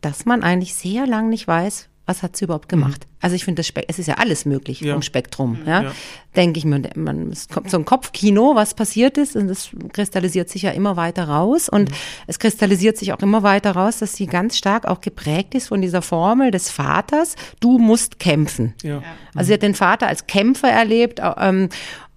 dass 0.00 0.24
man 0.24 0.42
eigentlich 0.42 0.74
sehr 0.74 1.06
lang 1.06 1.28
nicht 1.28 1.46
weiß, 1.46 1.88
was 2.06 2.22
hat 2.22 2.36
sie 2.36 2.46
überhaupt 2.46 2.70
gemacht. 2.70 3.04
Mhm. 3.04 3.16
Also 3.20 3.36
ich 3.36 3.44
finde, 3.44 3.62
es 3.88 3.98
ist 3.98 4.06
ja 4.06 4.14
alles 4.14 4.46
möglich 4.46 4.80
ja. 4.80 4.94
vom 4.94 5.02
Spektrum. 5.02 5.58
Ja? 5.66 5.82
ja. 5.82 5.92
Denke 6.36 6.58
ich 6.58 6.64
mir, 6.64 6.80
man, 6.94 7.30
es 7.30 7.48
kommt 7.48 7.68
so 7.68 7.76
ein 7.76 7.84
Kopfkino, 7.84 8.54
was 8.54 8.72
passiert 8.72 9.18
ist, 9.18 9.36
und 9.36 9.48
das 9.48 9.70
kristallisiert 9.92 10.48
sich 10.48 10.62
ja 10.62 10.70
immer 10.70 10.96
weiter 10.96 11.28
raus. 11.28 11.68
Und 11.68 11.90
mhm. 11.90 11.94
es 12.26 12.38
kristallisiert 12.38 12.96
sich 12.96 13.12
auch 13.12 13.18
immer 13.18 13.42
weiter 13.42 13.72
raus, 13.72 13.98
dass 13.98 14.14
sie 14.14 14.26
ganz 14.26 14.56
stark 14.56 14.86
auch 14.86 15.02
geprägt 15.02 15.54
ist 15.54 15.68
von 15.68 15.82
dieser 15.82 16.00
Formel 16.00 16.50
des 16.50 16.70
Vaters, 16.70 17.34
du 17.60 17.76
musst 17.78 18.18
kämpfen. 18.18 18.72
Ja. 18.82 19.02
Also 19.34 19.48
sie 19.48 19.54
hat 19.54 19.62
den 19.62 19.74
Vater 19.74 20.06
als 20.06 20.26
Kämpfer 20.26 20.70
erlebt. 20.70 21.20
Ähm, 21.36 21.68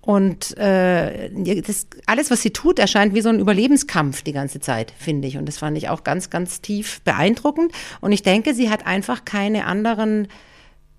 und 0.01 0.57
äh, 0.57 1.29
das, 1.61 1.87
alles, 2.07 2.31
was 2.31 2.41
sie 2.41 2.49
tut, 2.51 2.79
erscheint 2.79 3.13
wie 3.13 3.21
so 3.21 3.29
ein 3.29 3.39
Überlebenskampf 3.39 4.23
die 4.23 4.33
ganze 4.33 4.59
Zeit, 4.59 4.91
finde 4.97 5.27
ich. 5.27 5.37
Und 5.37 5.45
das 5.45 5.59
fand 5.59 5.77
ich 5.77 5.89
auch 5.89 6.03
ganz, 6.03 6.31
ganz 6.31 6.61
tief 6.61 7.01
beeindruckend. 7.01 7.71
Und 8.01 8.11
ich 8.11 8.23
denke, 8.23 8.55
sie 8.55 8.71
hat 8.71 8.87
einfach 8.87 9.25
keine 9.25 9.65
anderen 9.65 10.27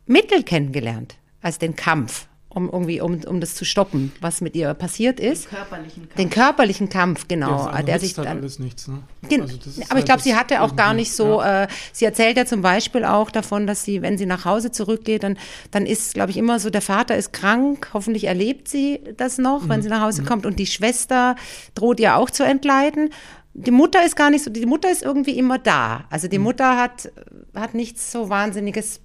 Mittel 0.07 0.45
kennengelernt 0.45 1.17
als 1.41 1.59
den 1.59 1.75
Kampf 1.75 2.29
um 2.55 2.71
irgendwie 2.71 3.01
um, 3.01 3.21
um 3.27 3.41
das 3.41 3.55
zu 3.55 3.65
stoppen, 3.65 4.13
was 4.21 4.41
mit 4.41 4.55
ihr 4.55 4.75
passiert 4.75 5.21
ist. 5.21 5.45
Den 5.45 5.51
körperlichen 5.51 6.03
Kampf. 6.03 6.17
Den 6.17 6.31
körperlichen 6.31 6.89
Kampf, 6.89 7.29
genau. 7.29 7.67
Ja, 7.67 7.83
der 7.83 7.99
sich 7.99 8.17
halt 8.17 8.29
dann, 8.29 8.39
alles 8.39 8.59
nichts, 8.59 8.89
ne? 8.89 9.03
also 9.23 9.45
aber 9.45 9.55
ich 9.79 9.91
halt 9.91 10.05
glaube, 10.07 10.23
sie 10.23 10.35
hatte 10.35 10.61
auch 10.61 10.77
gar 10.77 10.93
nicht 10.95 11.13
so, 11.13 11.41
ja. 11.41 11.65
äh, 11.65 11.69
sie 11.93 12.05
erzählt 12.05 12.37
ja 12.37 12.45
zum 12.45 12.61
Beispiel 12.63 13.05
auch 13.05 13.31
davon, 13.31 13.67
dass 13.67 13.85
sie, 13.85 14.03
wenn 14.03 14.19
sie 14.19 14.27
nach 14.27 14.45
Hause 14.45 14.71
zurückgeht, 14.71 15.23
dann, 15.23 15.39
dann 15.71 15.87
ist, 15.87 16.15
glaube 16.15 16.31
ich, 16.31 16.37
immer 16.37 16.59
so, 16.59 16.71
der 16.71 16.83
Vater 16.83 17.17
ist 17.17 17.33
krank, 17.33 17.91
hoffentlich 17.95 18.25
erlebt 18.25 18.69
sie 18.69 19.01
das 19.17 19.39
noch, 19.39 19.63
mhm. 19.63 19.69
wenn 19.69 19.83
sie 19.83 19.89
nach 19.89 20.03
Hause 20.03 20.23
mhm. 20.23 20.27
kommt 20.27 20.47
und 20.47 20.59
die 20.59 20.67
Schwester 20.67 21.37
droht 21.75 22.01
ihr 22.01 22.17
auch 22.17 22.31
zu 22.31 22.45
entleiden. 22.45 23.11
Die 23.55 23.71
Mutter 23.71 24.05
ist 24.05 24.17
gar 24.17 24.31
nicht 24.31 24.45
so, 24.45 24.51
die 24.51 24.65
Mutter 24.65 24.91
ist 24.91 25.03
irgendwie 25.03 25.39
immer 25.39 25.59
da. 25.59 26.05
Also 26.11 26.29
die 26.29 26.39
mhm. 26.39 26.45
Mutter 26.45 26.79
hat, 26.79 27.13
hat 27.55 27.75
nichts 27.75 28.11
so 28.11 28.29
Wahnsinniges 28.29 29.02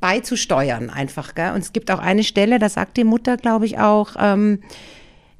beizusteuern 0.00 0.90
einfach. 0.90 1.34
Gell? 1.34 1.52
Und 1.52 1.60
es 1.60 1.72
gibt 1.72 1.90
auch 1.90 1.98
eine 1.98 2.24
Stelle, 2.24 2.58
da 2.58 2.68
sagt 2.68 2.96
die 2.96 3.04
Mutter, 3.04 3.36
glaube 3.36 3.66
ich, 3.66 3.78
auch, 3.78 4.16
ähm, 4.18 4.60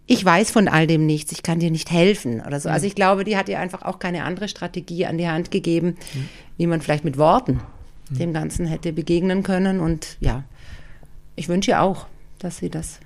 ich 0.07 0.25
weiß 0.25 0.51
von 0.51 0.68
all 0.68 0.87
dem 0.87 1.07
nichts, 1.07 1.33
ich 1.33 1.42
kann 1.42 1.61
dir 1.61 1.70
nicht 1.70 1.90
helfen 1.90 2.40
oder 2.40 2.61
so. 2.61 2.68
Also 2.68 2.87
ich 2.87 2.94
glaube, 2.94 3.25
die 3.25 3.37
hat 3.37 3.49
ihr 3.49 3.61
einfach 3.61 3.83
auch 3.83 3.99
keine 3.99 4.25
andere 4.25 4.49
Strategie 4.49 5.07
an 5.07 5.18
die 5.18 5.29
Hand 5.29 5.51
gegeben, 5.51 5.96
mhm. 6.14 6.29
wie 6.57 6.66
man 6.66 6.81
vielleicht 6.81 7.05
mit 7.05 7.16
Worten 7.16 7.61
mhm. 8.11 8.18
dem 8.18 8.33
Ganzen 8.33 8.66
hätte 8.66 8.92
begegnen 8.92 9.42
können. 9.42 9.81
Und 9.81 10.16
ja, 10.20 10.44
ich 11.37 11.49
wünsche 11.49 11.73
ihr 11.73 11.83
auch, 11.83 12.07
dass 12.38 12.59
sie 12.59 12.70
das 12.70 12.99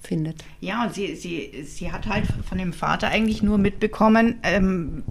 findet. 0.00 0.44
Ja, 0.60 0.84
und 0.84 0.94
sie, 0.94 1.16
sie, 1.16 1.64
sie 1.64 1.90
hat 1.90 2.06
halt 2.06 2.26
von 2.48 2.58
dem 2.58 2.72
Vater 2.72 3.08
eigentlich 3.08 3.42
nur 3.42 3.58
mitbekommen, 3.58 4.38
ähm, 4.42 5.02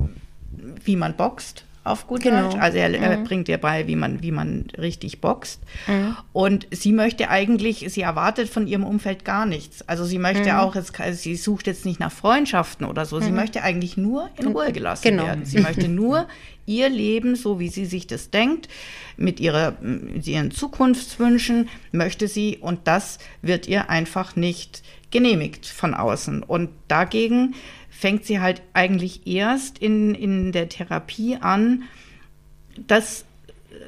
wie 0.84 0.96
man 0.96 1.18
boxt 1.18 1.66
auf 1.84 2.08
gut 2.08 2.22
genau. 2.22 2.50
Deutsch. 2.50 2.62
Also 2.62 2.78
er 2.78 3.18
mhm. 3.18 3.24
bringt 3.26 3.50
ihr 3.50 3.58
bei, 3.58 3.88
wie 3.88 3.96
man, 3.96 4.22
wie 4.22 4.32
man 4.32 4.66
richtig 4.78 5.20
boxt. 5.20 5.62
Mhm. 5.88 6.16
Und 6.32 6.68
sie 6.72 6.94
möchte 6.94 7.30
eigentlich, 7.30 7.86
sie 7.90 8.02
erwartet 8.02 8.50
von 8.50 8.68
ihrem 8.68 8.84
Umfeld 8.84 9.26
gar 9.26 9.46
nichts. 9.46 9.88
Also 9.88 10.06
sie 10.06 10.20
möchte 10.20 10.52
mhm. 10.52 10.58
auch, 10.58 10.76
jetzt, 10.76 10.94
sie 11.14 11.36
sucht 11.36 11.68
jetzt 11.68 11.86
nicht 11.86 12.00
nach 12.00 12.12
Freundschaften 12.12 12.86
oder 12.86 13.06
so. 13.06 13.20
Sie 13.20 13.32
mhm. 13.32 13.36
möchte 13.36 13.64
eigentlich 13.64 13.98
nur 13.98 14.30
in 14.38 14.48
Ruhe 14.48 14.72
gelassen 14.72 15.04
genau. 15.04 15.26
werden. 15.26 15.46
Sie 15.46 15.60
möchte 15.60 15.88
nur 15.90 16.28
ihr 16.66 16.88
Leben, 16.88 17.36
so 17.36 17.60
wie 17.60 17.68
sie 17.68 17.86
sich 17.86 18.08
das 18.08 18.30
denkt, 18.30 18.70
mit, 19.18 19.40
ihrer, 19.40 19.74
mit 19.82 20.26
ihren 20.26 20.52
Zukunftswünschen 20.52 21.70
möchte 21.92 22.28
sie 22.28 22.58
und 22.60 22.82
das 22.86 23.20
wird 23.42 23.68
ihr 23.68 23.90
einfach 23.90 24.36
nicht 24.36 24.82
genehmigt 25.12 25.66
von 25.66 25.94
außen. 25.94 26.42
Und 26.44 26.70
dagegen 26.88 27.54
fängt 27.98 28.26
sie 28.26 28.40
halt 28.40 28.62
eigentlich 28.74 29.28
erst 29.28 29.78
in, 29.78 30.16
in 30.16 30.52
der 30.52 30.70
Therapie 30.70 31.38
an, 31.40 31.84
das 32.88 33.26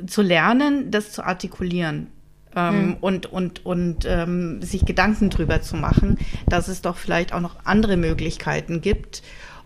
zu 0.08 0.22
lernen, 0.22 0.92
das 0.92 1.12
zu 1.12 1.24
artikulieren, 1.24 2.08
ähm, 2.56 2.88
mhm. 2.88 2.98
und, 3.02 3.26
und, 3.32 3.66
und 3.66 4.06
ähm, 4.06 4.62
sich 4.62 4.86
Gedanken 4.86 5.30
drüber 5.30 5.62
zu 5.62 5.76
machen, 5.76 6.18
dass 6.48 6.68
es 6.68 6.82
doch 6.82 6.98
vielleicht 6.98 7.34
auch 7.34 7.42
noch 7.42 7.58
andere 7.66 7.98
Möglichkeiten 7.98 8.82
gibt. 8.82 9.24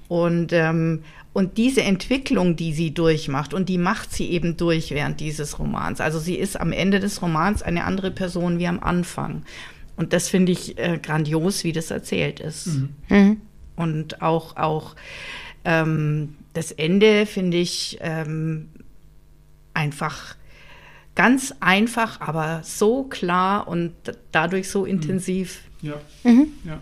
Und, 0.07 0.53
ähm, 0.53 1.03
und 1.33 1.57
diese 1.57 1.83
Entwicklung, 1.83 2.55
die 2.55 2.73
sie 2.73 2.91
durchmacht, 2.91 3.53
und 3.53 3.69
die 3.69 3.77
macht 3.77 4.11
sie 4.11 4.29
eben 4.31 4.57
durch 4.57 4.91
während 4.91 5.19
dieses 5.19 5.59
Romans. 5.59 6.01
Also 6.01 6.17
sie 6.17 6.35
ist 6.35 6.59
am 6.59 6.71
Ende 6.71 6.99
des 6.99 7.21
Romans 7.21 7.61
eine 7.61 7.83
andere 7.83 8.09
Person 8.09 8.57
wie 8.57 8.67
am 8.67 8.79
Anfang. 8.79 9.43
Und 9.95 10.13
das 10.13 10.29
finde 10.29 10.53
ich 10.53 10.79
äh, 10.79 10.97
grandios, 10.97 11.63
wie 11.63 11.73
das 11.73 11.91
erzählt 11.91 12.39
ist. 12.39 12.67
Mhm. 12.67 12.89
Mhm. 13.09 13.41
Und 13.79 14.21
auch, 14.21 14.57
auch 14.57 14.95
ähm, 15.63 16.35
das 16.53 16.73
Ende 16.73 17.25
finde 17.25 17.57
ich 17.57 17.97
ähm, 18.01 18.67
einfach 19.73 20.35
ganz 21.15 21.53
einfach, 21.61 22.19
aber 22.19 22.61
so 22.63 23.03
klar 23.03 23.67
und 23.69 23.93
dadurch 24.33 24.69
so 24.69 24.81
mhm. 24.81 24.87
intensiv. 24.87 25.61
Ja. 25.81 25.95
Mhm. 26.23 26.47
Ja. 26.65 26.79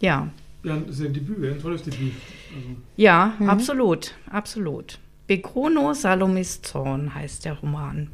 Ja. 0.00 0.28
Ja, 0.62 0.76
das 0.78 0.98
ist 0.98 1.06
ein 1.06 1.12
Debüt, 1.12 1.52
ein 1.52 1.60
tolles 1.60 1.82
Debüt. 1.82 2.14
Also. 2.54 2.68
Ja, 2.96 3.34
mhm. 3.38 3.50
absolut, 3.50 4.14
absolut. 4.30 4.98
Begrono 5.26 5.92
Salomis 5.92 6.62
Zorn 6.62 7.14
heißt 7.14 7.44
der 7.44 7.54
Roman. 7.54 8.08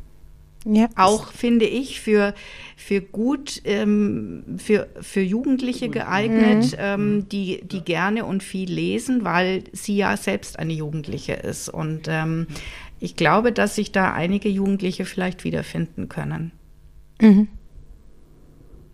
Ja. 0.66 0.88
Auch 0.96 1.32
finde 1.32 1.64
ich 1.64 2.00
für, 2.00 2.34
für 2.76 3.00
gut, 3.00 3.62
ähm, 3.64 4.44
für, 4.58 4.88
für 5.00 5.22
Jugendliche 5.22 5.88
geeignet, 5.88 6.72
mhm. 6.72 6.78
ähm, 6.78 7.28
die, 7.30 7.62
die 7.64 7.80
gerne 7.80 8.26
und 8.26 8.42
viel 8.42 8.70
lesen, 8.70 9.24
weil 9.24 9.64
sie 9.72 9.96
ja 9.96 10.16
selbst 10.16 10.58
eine 10.58 10.74
Jugendliche 10.74 11.32
ist. 11.32 11.70
Und 11.70 12.08
ähm, 12.08 12.46
ich 12.98 13.16
glaube, 13.16 13.52
dass 13.52 13.74
sich 13.74 13.90
da 13.90 14.12
einige 14.12 14.50
Jugendliche 14.50 15.06
vielleicht 15.06 15.44
wiederfinden 15.44 16.08
können. 16.10 16.52
Mhm. 17.20 17.48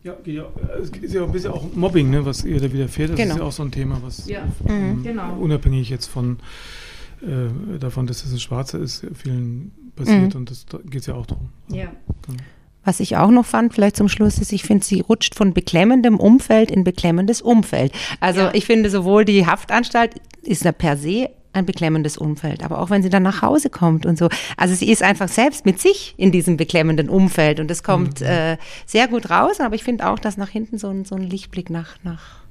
Ja, 0.04 0.16
ja, 0.24 0.46
es 0.80 0.90
ist 0.90 1.14
ja 1.14 1.24
ein 1.24 1.32
bisschen 1.32 1.50
auch 1.50 1.74
Mobbing, 1.74 2.10
ne, 2.10 2.24
was 2.24 2.44
ihr 2.44 2.60
da 2.60 2.72
widerfährt. 2.72 3.10
Das 3.10 3.16
genau. 3.16 3.34
ist 3.34 3.40
ja 3.40 3.44
auch 3.44 3.52
so 3.52 3.64
ein 3.64 3.72
Thema, 3.72 3.98
was 4.02 4.28
ja. 4.28 4.44
ähm, 4.68 4.98
mhm. 4.98 5.02
genau. 5.02 5.36
unabhängig 5.36 5.90
jetzt 5.90 6.06
von 6.06 6.38
äh, 7.22 7.78
davon, 7.78 8.06
dass 8.06 8.24
es 8.24 8.32
ein 8.32 8.38
Schwarzer 8.38 8.78
ist, 8.78 9.06
vielen 9.14 9.72
passiert 9.96 10.34
mhm. 10.34 10.40
und 10.40 10.50
das, 10.50 10.66
da 10.66 10.78
geht 10.78 11.00
es 11.00 11.06
ja 11.06 11.14
auch 11.14 11.26
darum. 11.26 11.48
Ja. 11.68 11.86
Genau. 12.26 12.42
Was 12.84 13.00
ich 13.00 13.16
auch 13.16 13.30
noch 13.30 13.44
fand, 13.44 13.74
vielleicht 13.74 13.96
zum 13.96 14.08
Schluss, 14.08 14.38
ist, 14.38 14.52
ich 14.52 14.62
finde, 14.62 14.84
sie 14.84 15.00
rutscht 15.00 15.34
von 15.34 15.52
beklemmendem 15.52 16.20
Umfeld 16.20 16.70
in 16.70 16.84
beklemmendes 16.84 17.42
Umfeld. 17.42 17.92
Also 18.20 18.42
ja. 18.42 18.54
ich 18.54 18.64
finde 18.64 18.90
sowohl 18.90 19.24
die 19.24 19.44
Haftanstalt 19.44 20.14
ist 20.42 20.64
ja 20.64 20.70
per 20.70 20.96
se 20.96 21.30
ein 21.52 21.66
beklemmendes 21.66 22.16
Umfeld, 22.16 22.62
aber 22.62 22.78
auch 22.80 22.90
wenn 22.90 23.02
sie 23.02 23.08
dann 23.08 23.24
nach 23.24 23.42
Hause 23.42 23.70
kommt 23.70 24.06
und 24.06 24.18
so. 24.18 24.28
Also 24.56 24.74
sie 24.74 24.92
ist 24.92 25.02
einfach 25.02 25.28
selbst 25.28 25.64
mit 25.64 25.80
sich 25.80 26.14
in 26.16 26.30
diesem 26.30 26.56
beklemmenden 26.56 27.08
Umfeld 27.08 27.58
und 27.58 27.68
das 27.68 27.82
kommt 27.82 28.20
mhm. 28.20 28.26
äh, 28.26 28.56
sehr 28.84 29.08
gut 29.08 29.30
raus, 29.30 29.58
aber 29.58 29.74
ich 29.74 29.82
finde 29.82 30.06
auch, 30.08 30.20
dass 30.20 30.36
nach 30.36 30.50
hinten 30.50 30.78
so 30.78 30.88
ein, 30.88 31.04
so 31.04 31.16
ein 31.16 31.22
Lichtblick 31.22 31.70
nach, 31.70 31.96
nach 32.04 32.44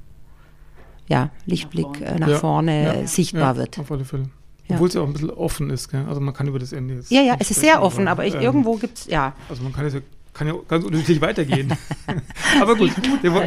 ja, 1.07 1.29
Lichtblick 1.45 1.85
nach 1.85 1.99
vorne, 1.99 2.15
äh, 2.15 2.19
nach 2.19 2.27
ja. 2.27 2.37
vorne 2.37 2.83
ja. 3.01 3.07
sichtbar 3.07 3.55
wird. 3.55 3.79
Auf 3.79 3.91
alle 3.91 4.03
Fälle. 4.03 4.25
Ja. 4.67 4.75
Obwohl 4.75 4.87
es 4.87 4.93
ja 4.95 5.01
auch 5.01 5.07
ein 5.07 5.13
bisschen 5.13 5.29
offen 5.29 5.69
ist, 5.69 5.89
gell? 5.89 6.05
Also 6.07 6.19
man 6.21 6.33
kann 6.33 6.47
über 6.47 6.57
das 6.57 6.73
Ende 6.73 6.95
jetzt. 6.95 7.11
Ja, 7.11 7.21
ja, 7.21 7.35
es 7.39 7.51
ist 7.51 7.61
sehr 7.61 7.81
offen, 7.83 8.07
aber 8.07 8.25
ich, 8.25 8.33
ähm, 8.33 8.41
irgendwo 8.41 8.75
gibt 8.77 8.97
es, 8.97 9.05
ja. 9.05 9.33
Also 9.47 9.63
man 9.63 9.73
kann 9.73 9.85
es 9.85 9.93
ja 9.93 10.01
kann 10.35 10.47
ja 10.47 10.55
ganz 10.67 10.83
unterschiedlich 10.83 11.21
weitergehen. 11.21 11.73
aber 12.61 12.75
gut, 12.75 12.91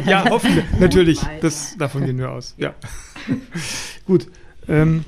ja, 0.05 0.29
hoffen 0.29 0.55
wir, 0.55 0.65
natürlich. 0.79 1.21
Das, 1.39 1.77
davon 1.77 2.03
gehen 2.05 2.17
wir 2.17 2.31
aus. 2.31 2.55
Ja. 2.57 2.73
gut. 4.05 4.27
Ähm, 4.67 5.05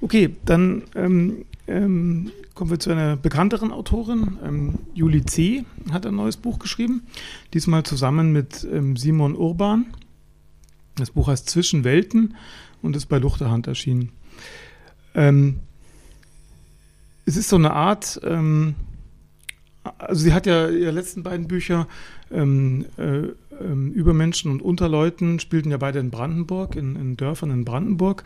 okay, 0.00 0.36
dann 0.44 0.82
ähm, 0.94 1.44
ähm, 1.66 2.30
kommen 2.54 2.70
wir 2.70 2.78
zu 2.78 2.90
einer 2.90 3.16
bekannteren 3.16 3.72
Autorin. 3.72 4.38
Ähm, 4.44 4.78
Julie 4.94 5.24
C. 5.24 5.64
hat 5.90 6.06
ein 6.06 6.14
neues 6.14 6.36
Buch 6.36 6.58
geschrieben. 6.58 7.02
Diesmal 7.52 7.82
zusammen 7.82 8.32
mit 8.32 8.66
ähm, 8.72 8.96
Simon 8.96 9.34
Urban. 9.34 9.86
Das 10.96 11.10
Buch 11.10 11.26
heißt 11.26 11.50
Zwischen 11.50 11.82
Welten 11.82 12.36
und 12.80 12.94
ist 12.94 13.06
bei 13.06 13.18
Luchterhand 13.18 13.66
erschienen. 13.66 14.12
Ähm, 15.14 15.60
es 17.26 17.36
ist 17.36 17.48
so 17.48 17.56
eine 17.56 17.72
Art, 17.72 18.20
ähm, 18.24 18.74
also 19.98 20.22
sie 20.22 20.32
hat 20.32 20.46
ja 20.46 20.68
ihre 20.68 20.90
letzten 20.90 21.22
beiden 21.22 21.48
Bücher 21.48 21.86
ähm, 22.30 22.86
äh, 22.96 23.28
Übermenschen 23.92 24.50
und 24.50 24.62
Unterleuten 24.62 25.38
spielten 25.40 25.70
ja 25.70 25.76
beide 25.76 25.98
in 25.98 26.10
Brandenburg, 26.10 26.76
in, 26.76 26.96
in 26.96 27.16
Dörfern 27.16 27.50
in 27.50 27.64
Brandenburg. 27.64 28.24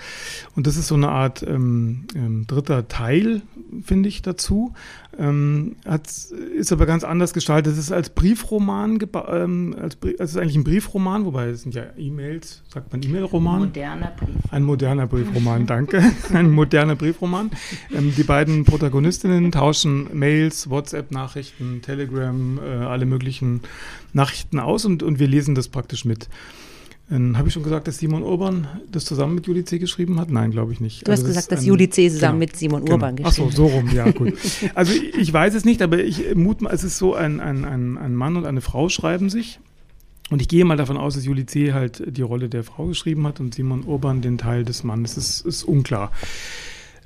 Und 0.56 0.66
das 0.66 0.76
ist 0.76 0.88
so 0.88 0.94
eine 0.94 1.08
Art 1.08 1.42
ähm, 1.42 2.04
ähm, 2.14 2.46
dritter 2.46 2.88
Teil, 2.88 3.42
finde 3.82 4.08
ich, 4.08 4.22
dazu. 4.22 4.72
Ähm, 5.18 5.74
hat, 5.84 6.06
ist 6.06 6.72
aber 6.72 6.86
ganz 6.86 7.02
anders 7.02 7.32
gestaltet. 7.32 7.72
Es 7.72 7.78
ist 7.78 7.90
als 7.90 8.10
Briefroman, 8.10 9.00
ähm, 9.28 9.74
als, 9.80 9.98
es 10.18 10.30
ist 10.30 10.36
eigentlich 10.36 10.56
ein 10.56 10.64
Briefroman, 10.64 11.24
wobei 11.24 11.48
es 11.48 11.62
sind 11.62 11.74
ja 11.74 11.84
E-Mails, 11.96 12.62
sagt 12.72 12.92
man 12.92 13.02
E-Mail-Roman? 13.02 13.62
Ein 13.62 13.68
moderner 13.68 14.12
Brief. 14.16 14.52
Ein 14.52 14.62
moderner 14.62 15.06
Briefroman, 15.08 15.66
danke. 15.66 16.02
ein 16.32 16.50
moderner 16.52 16.94
Briefroman. 16.94 17.50
Ähm, 17.92 18.14
die 18.16 18.22
beiden 18.22 18.64
Protagonistinnen 18.64 19.50
tauschen 19.50 20.06
Mails, 20.16 20.70
WhatsApp-Nachrichten, 20.70 21.82
Telegram, 21.82 22.58
äh, 22.58 22.68
alle 22.84 23.04
möglichen 23.04 23.62
Nachrichten 24.12 24.60
aus 24.60 24.84
und, 24.84 25.02
und 25.02 25.17
wir 25.18 25.28
lesen 25.28 25.54
das 25.54 25.68
praktisch 25.68 26.04
mit. 26.04 26.28
Ähm, 27.10 27.38
Habe 27.38 27.48
ich 27.48 27.54
schon 27.54 27.62
gesagt, 27.62 27.88
dass 27.88 27.98
Simon 27.98 28.22
Urban 28.22 28.68
das 28.90 29.06
zusammen 29.06 29.34
mit 29.34 29.46
Juli 29.46 29.64
C. 29.64 29.78
geschrieben 29.78 30.20
hat? 30.20 30.30
Nein, 30.30 30.50
glaube 30.50 30.72
ich 30.72 30.80
nicht. 30.80 31.06
Du 31.06 31.10
also 31.10 31.22
hast 31.22 31.28
gesagt, 31.28 31.52
dass 31.52 31.64
Juli 31.64 31.88
C. 31.88 32.10
zusammen 32.10 32.38
genau, 32.38 32.50
mit 32.50 32.56
Simon 32.56 32.84
genau. 32.84 32.96
Urban 32.96 33.16
geschrieben 33.16 33.46
hat. 33.46 33.52
Achso, 33.52 33.56
so 33.56 33.66
rum, 33.66 33.90
ja, 33.94 34.10
gut. 34.10 34.34
Also 34.74 34.92
ich, 34.92 35.14
ich 35.14 35.32
weiß 35.32 35.54
es 35.54 35.64
nicht, 35.64 35.80
aber 35.80 35.98
ich 35.98 36.34
mut, 36.34 36.58
es 36.70 36.84
ist 36.84 36.98
so, 36.98 37.14
ein, 37.14 37.40
ein, 37.40 37.64
ein, 37.64 37.96
ein 37.96 38.14
Mann 38.14 38.36
und 38.36 38.44
eine 38.44 38.60
Frau 38.60 38.90
schreiben 38.90 39.30
sich. 39.30 39.58
Und 40.30 40.42
ich 40.42 40.48
gehe 40.48 40.66
mal 40.66 40.76
davon 40.76 40.98
aus, 40.98 41.14
dass 41.14 41.24
Juli 41.24 41.46
C. 41.46 41.72
halt 41.72 42.02
die 42.06 42.22
Rolle 42.22 42.50
der 42.50 42.62
Frau 42.62 42.86
geschrieben 42.86 43.26
hat 43.26 43.40
und 43.40 43.54
Simon 43.54 43.84
Urban 43.84 44.20
den 44.20 44.36
Teil 44.36 44.64
des 44.64 44.84
Mannes. 44.84 45.14
Das 45.14 45.28
ist, 45.28 45.46
ist 45.46 45.64
unklar. 45.64 46.12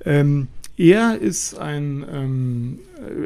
Ähm, 0.04 0.48
er 0.76 1.18
ist 1.18 1.58
ein, 1.58 2.04
ähm, 2.10 2.78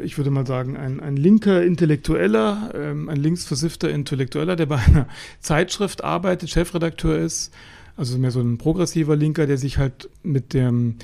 ich 0.03 0.17
würde 0.17 0.31
mal 0.31 0.45
sagen, 0.45 0.75
ein, 0.75 0.99
ein 0.99 1.15
linker 1.15 1.63
Intellektueller, 1.63 2.71
ähm, 2.75 3.09
ein 3.09 3.17
linksversiffter 3.17 3.89
Intellektueller, 3.89 4.55
der 4.55 4.65
bei 4.65 4.77
einer 4.77 5.07
Zeitschrift 5.39 6.03
arbeitet, 6.03 6.49
Chefredakteur 6.49 7.17
ist, 7.17 7.53
also 7.95 8.17
mehr 8.17 8.31
so 8.31 8.41
ein 8.41 8.57
progressiver 8.57 9.15
Linker, 9.15 9.47
der 9.47 9.57
sich 9.57 9.77
halt 9.77 10.09
mit 10.23 10.53
dem 10.53 10.95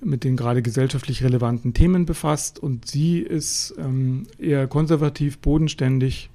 mit 0.00 0.22
den 0.22 0.36
gerade 0.36 0.62
gesellschaftlich 0.62 1.24
relevanten 1.24 1.74
Themen 1.74 2.06
befasst 2.06 2.60
und 2.60 2.86
sie 2.86 3.18
ist 3.18 3.74
ähm, 3.78 4.28
eher 4.38 4.68
konservativ, 4.68 5.38
bodenständig 5.38 6.30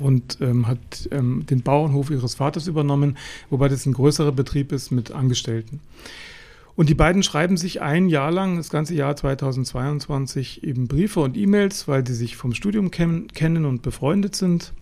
und 0.00 0.38
ähm, 0.40 0.66
hat 0.66 1.08
ähm, 1.10 1.44
den 1.46 1.62
Bauernhof 1.62 2.10
ihres 2.10 2.34
Vaters 2.34 2.66
übernommen, 2.66 3.16
wobei 3.50 3.68
das 3.68 3.86
ein 3.86 3.92
größerer 3.92 4.32
Betrieb 4.32 4.72
ist 4.72 4.90
mit 4.90 5.12
Angestellten. 5.12 5.80
Und 6.76 6.88
die 6.88 6.94
beiden 6.94 7.22
schreiben 7.22 7.56
sich 7.56 7.82
ein 7.82 8.08
Jahr 8.08 8.32
lang, 8.32 8.56
das 8.56 8.68
ganze 8.68 8.94
Jahr 8.94 9.14
2022, 9.14 10.64
eben 10.64 10.88
Briefe 10.88 11.20
und 11.20 11.36
E-Mails, 11.36 11.86
weil 11.86 12.06
sie 12.06 12.14
sich 12.14 12.36
vom 12.36 12.52
Studium 12.52 12.90
ken 12.90 13.28
kennen 13.28 13.64
und 13.64 13.82
befreundet 13.82 14.34
sind. 14.34 14.72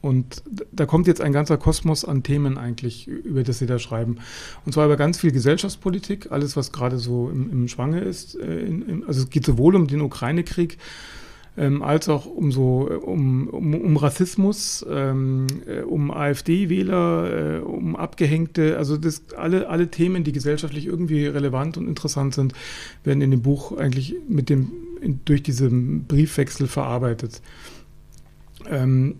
Und 0.00 0.42
da 0.72 0.86
kommt 0.86 1.06
jetzt 1.06 1.20
ein 1.20 1.32
ganzer 1.32 1.58
Kosmos 1.58 2.04
an 2.04 2.22
Themen 2.22 2.56
eigentlich, 2.56 3.06
über 3.06 3.42
das 3.42 3.58
sie 3.58 3.66
da 3.66 3.78
schreiben. 3.78 4.18
Und 4.64 4.72
zwar 4.72 4.86
über 4.86 4.96
ganz 4.96 5.20
viel 5.20 5.30
Gesellschaftspolitik, 5.30 6.32
alles, 6.32 6.56
was 6.56 6.72
gerade 6.72 6.98
so 6.98 7.28
im, 7.28 7.50
im 7.50 7.68
Schwange 7.68 8.00
ist. 8.00 8.34
Äh, 8.34 8.60
in, 8.60 8.82
in, 8.82 9.04
also 9.04 9.22
es 9.22 9.30
geht 9.30 9.44
sowohl 9.44 9.76
um 9.76 9.86
den 9.86 10.00
Ukraine-Krieg, 10.00 10.78
ähm, 11.60 11.82
als 11.82 12.08
auch 12.08 12.24
um 12.24 12.50
so 12.50 12.88
um, 12.88 13.48
um, 13.48 13.74
um 13.74 13.96
Rassismus, 13.98 14.84
ähm, 14.88 15.46
äh, 15.66 15.82
um 15.82 16.10
AfD-Wähler, 16.10 17.58
äh, 17.58 17.60
um 17.60 17.96
Abgehängte, 17.96 18.78
also 18.78 18.96
das, 18.96 19.34
alle, 19.36 19.68
alle 19.68 19.88
Themen, 19.88 20.24
die 20.24 20.32
gesellschaftlich 20.32 20.86
irgendwie 20.86 21.26
relevant 21.26 21.76
und 21.76 21.86
interessant 21.86 22.34
sind, 22.34 22.54
werden 23.04 23.20
in 23.20 23.30
dem 23.30 23.42
Buch 23.42 23.76
eigentlich 23.76 24.14
mit 24.26 24.48
dem, 24.48 24.72
in, 25.02 25.20
durch 25.26 25.42
diesen 25.42 26.04
Briefwechsel 26.04 26.66
verarbeitet. 26.66 27.42
Ähm, 28.66 29.16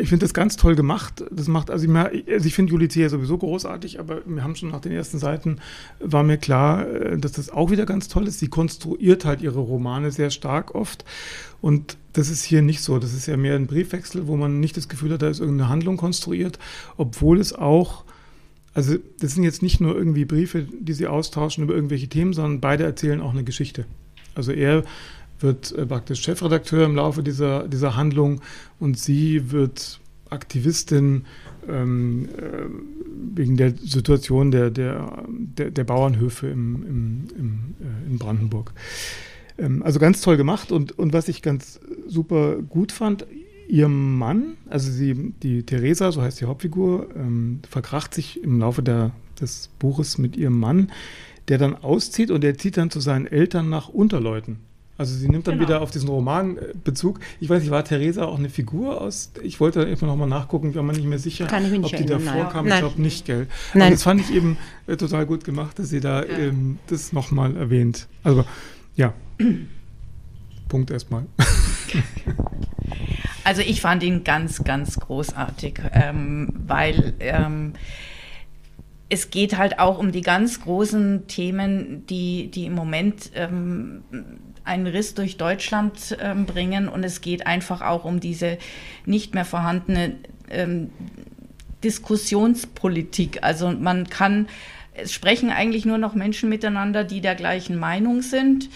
ich 0.00 0.08
finde 0.08 0.24
das 0.24 0.34
ganz 0.34 0.56
toll 0.56 0.74
gemacht. 0.74 1.24
Das 1.30 1.48
macht, 1.48 1.70
also 1.70 1.84
ich, 1.84 2.28
also 2.28 2.46
ich 2.46 2.54
finde 2.54 2.70
Juli 2.72 2.88
ja 2.92 3.08
sowieso 3.08 3.38
großartig, 3.38 4.00
aber 4.00 4.22
wir 4.24 4.42
haben 4.42 4.56
schon 4.56 4.70
nach 4.70 4.80
den 4.80 4.92
ersten 4.92 5.18
Seiten, 5.18 5.58
war 6.00 6.22
mir 6.22 6.38
klar, 6.38 6.88
äh, 6.88 7.18
dass 7.18 7.32
das 7.32 7.50
auch 7.50 7.70
wieder 7.70 7.86
ganz 7.86 8.08
toll 8.08 8.26
ist. 8.26 8.38
Sie 8.38 8.48
konstruiert 8.48 9.24
halt 9.24 9.42
ihre 9.42 9.60
Romane 9.60 10.10
sehr 10.10 10.30
stark 10.30 10.74
oft. 10.74 11.04
Und 11.60 11.96
das 12.12 12.30
ist 12.30 12.42
hier 12.42 12.62
nicht 12.62 12.82
so. 12.82 12.98
Das 12.98 13.12
ist 13.12 13.26
ja 13.26 13.36
mehr 13.36 13.54
ein 13.54 13.66
Briefwechsel, 13.66 14.26
wo 14.26 14.36
man 14.36 14.60
nicht 14.60 14.76
das 14.76 14.88
Gefühl 14.88 15.12
hat, 15.12 15.22
da 15.22 15.28
ist 15.28 15.40
irgendeine 15.40 15.68
Handlung 15.68 15.96
konstruiert, 15.96 16.58
obwohl 16.96 17.38
es 17.38 17.52
auch, 17.52 18.04
also 18.74 18.96
das 19.20 19.34
sind 19.34 19.44
jetzt 19.44 19.62
nicht 19.62 19.80
nur 19.80 19.94
irgendwie 19.94 20.24
Briefe, 20.24 20.66
die 20.80 20.92
sie 20.92 21.06
austauschen 21.06 21.64
über 21.64 21.74
irgendwelche 21.74 22.08
Themen, 22.08 22.32
sondern 22.32 22.60
beide 22.60 22.84
erzählen 22.84 23.20
auch 23.20 23.32
eine 23.32 23.44
Geschichte. 23.44 23.84
Also 24.34 24.52
er 24.52 24.84
wird 25.40 25.72
äh, 25.72 25.86
praktisch 25.86 26.22
Chefredakteur 26.22 26.84
im 26.86 26.96
Laufe 26.96 27.22
dieser, 27.22 27.68
dieser 27.68 27.96
Handlung 27.96 28.40
und 28.78 28.98
sie 28.98 29.50
wird 29.50 30.00
Aktivistin 30.30 31.24
ähm, 31.68 32.28
äh, 32.36 33.36
wegen 33.36 33.56
der 33.56 33.74
Situation 33.76 34.50
der, 34.50 34.70
der, 34.70 35.24
der, 35.28 35.70
der 35.70 35.84
Bauernhöfe 35.84 36.48
im, 36.48 36.82
im, 36.86 37.28
im, 37.36 37.74
äh, 37.80 38.10
in 38.10 38.18
Brandenburg. 38.18 38.72
Ähm, 39.58 39.82
also 39.82 39.98
ganz 39.98 40.20
toll 40.20 40.36
gemacht 40.36 40.72
und, 40.72 40.98
und 40.98 41.12
was 41.12 41.28
ich 41.28 41.42
ganz 41.42 41.80
super 42.06 42.56
gut 42.62 42.92
fand, 42.92 43.26
ihr 43.68 43.88
Mann, 43.88 44.56
also 44.68 44.90
sie, 44.90 45.32
die 45.42 45.64
Theresa, 45.64 46.10
so 46.12 46.22
heißt 46.22 46.40
die 46.40 46.46
Hauptfigur, 46.46 47.08
ähm, 47.14 47.60
verkracht 47.68 48.14
sich 48.14 48.42
im 48.42 48.58
Laufe 48.58 48.82
der, 48.82 49.12
des 49.40 49.70
Buches 49.78 50.18
mit 50.18 50.36
ihrem 50.36 50.58
Mann, 50.58 50.90
der 51.48 51.58
dann 51.58 51.76
auszieht 51.76 52.30
und 52.30 52.42
der 52.42 52.58
zieht 52.58 52.76
dann 52.76 52.90
zu 52.90 53.00
seinen 53.00 53.26
Eltern 53.26 53.68
nach 53.68 53.88
Unterleuten. 53.88 54.58
Also 55.00 55.14
sie 55.14 55.30
nimmt 55.30 55.46
dann 55.46 55.54
genau. 55.54 55.66
wieder 55.66 55.80
auf 55.80 55.90
diesen 55.90 56.10
Roman 56.10 56.58
äh, 56.58 56.74
Bezug. 56.84 57.20
Ich 57.40 57.48
weiß 57.48 57.62
nicht, 57.62 57.70
war 57.70 57.82
Theresa 57.82 58.26
auch 58.26 58.38
eine 58.38 58.50
Figur 58.50 59.00
aus? 59.00 59.32
Ich 59.42 59.58
wollte 59.58 59.86
einfach 59.86 60.06
nochmal 60.06 60.28
nachgucken, 60.28 60.68
ich 60.68 60.76
war 60.76 60.82
mir 60.82 60.92
nicht 60.92 61.06
mehr 61.06 61.18
sicher, 61.18 61.46
ob 61.46 61.96
die 61.96 62.04
da 62.04 62.18
vorkam. 62.18 62.66
Ich 62.66 62.76
glaube 62.76 63.00
nicht, 63.00 63.24
gell? 63.24 63.46
Nein. 63.72 63.84
Aber 63.84 63.90
das 63.92 64.02
fand 64.02 64.20
ich 64.20 64.30
eben 64.30 64.58
äh, 64.86 64.98
total 64.98 65.24
gut 65.24 65.42
gemacht, 65.44 65.78
dass 65.78 65.88
sie 65.88 66.00
da 66.00 66.22
ja. 66.22 66.36
ähm, 66.36 66.78
das 66.88 67.14
nochmal 67.14 67.56
erwähnt. 67.56 68.08
Also 68.24 68.44
ja, 68.94 69.14
Punkt 70.68 70.90
erstmal. 70.90 71.24
Also 73.42 73.62
ich 73.62 73.80
fand 73.80 74.02
ihn 74.02 74.22
ganz, 74.22 74.64
ganz 74.64 75.00
großartig, 75.00 75.80
ähm, 75.92 76.52
weil 76.66 77.14
ähm, 77.20 77.72
es 79.10 79.30
geht 79.30 79.58
halt 79.58 79.80
auch 79.80 79.98
um 79.98 80.12
die 80.12 80.22
ganz 80.22 80.60
großen 80.60 81.26
Themen, 81.26 82.06
die, 82.06 82.48
die 82.48 82.66
im 82.66 82.74
Moment 82.74 83.32
ähm, 83.34 84.04
einen 84.64 84.86
Riss 84.86 85.14
durch 85.14 85.36
Deutschland 85.36 86.16
ähm, 86.20 86.46
bringen. 86.46 86.88
Und 86.88 87.02
es 87.02 87.20
geht 87.20 87.44
einfach 87.44 87.82
auch 87.82 88.04
um 88.04 88.20
diese 88.20 88.56
nicht 89.04 89.34
mehr 89.34 89.44
vorhandene 89.44 90.14
ähm, 90.48 90.90
Diskussionspolitik. 91.82 93.42
Also 93.42 93.72
man 93.72 94.08
kann, 94.08 94.46
es 94.94 95.12
sprechen 95.12 95.50
eigentlich 95.50 95.84
nur 95.84 95.98
noch 95.98 96.14
Menschen 96.14 96.48
miteinander, 96.48 97.02
die 97.02 97.20
der 97.20 97.34
gleichen 97.34 97.78
Meinung 97.78 98.22
sind. 98.22 98.68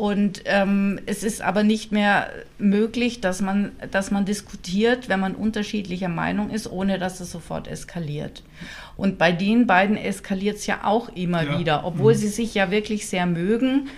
Und 0.00 0.44
ähm, 0.46 0.98
es 1.04 1.22
ist 1.22 1.42
aber 1.42 1.62
nicht 1.62 1.92
mehr 1.92 2.30
möglich, 2.56 3.20
dass 3.20 3.42
man, 3.42 3.72
dass 3.90 4.10
man 4.10 4.24
diskutiert, 4.24 5.10
wenn 5.10 5.20
man 5.20 5.34
unterschiedlicher 5.34 6.08
Meinung 6.08 6.48
ist, 6.48 6.72
ohne 6.72 6.98
dass 6.98 7.20
es 7.20 7.30
sofort 7.30 7.68
eskaliert. 7.68 8.42
Und 8.96 9.18
bei 9.18 9.30
den 9.30 9.66
beiden 9.66 9.98
eskaliert 9.98 10.56
es 10.56 10.66
ja 10.66 10.84
auch 10.84 11.10
immer 11.10 11.42
ja. 11.42 11.58
wieder, 11.58 11.84
obwohl 11.84 12.14
mhm. 12.14 12.16
sie 12.16 12.28
sich 12.28 12.54
ja 12.54 12.70
wirklich 12.70 13.08
sehr 13.08 13.26
mögen. 13.26 13.90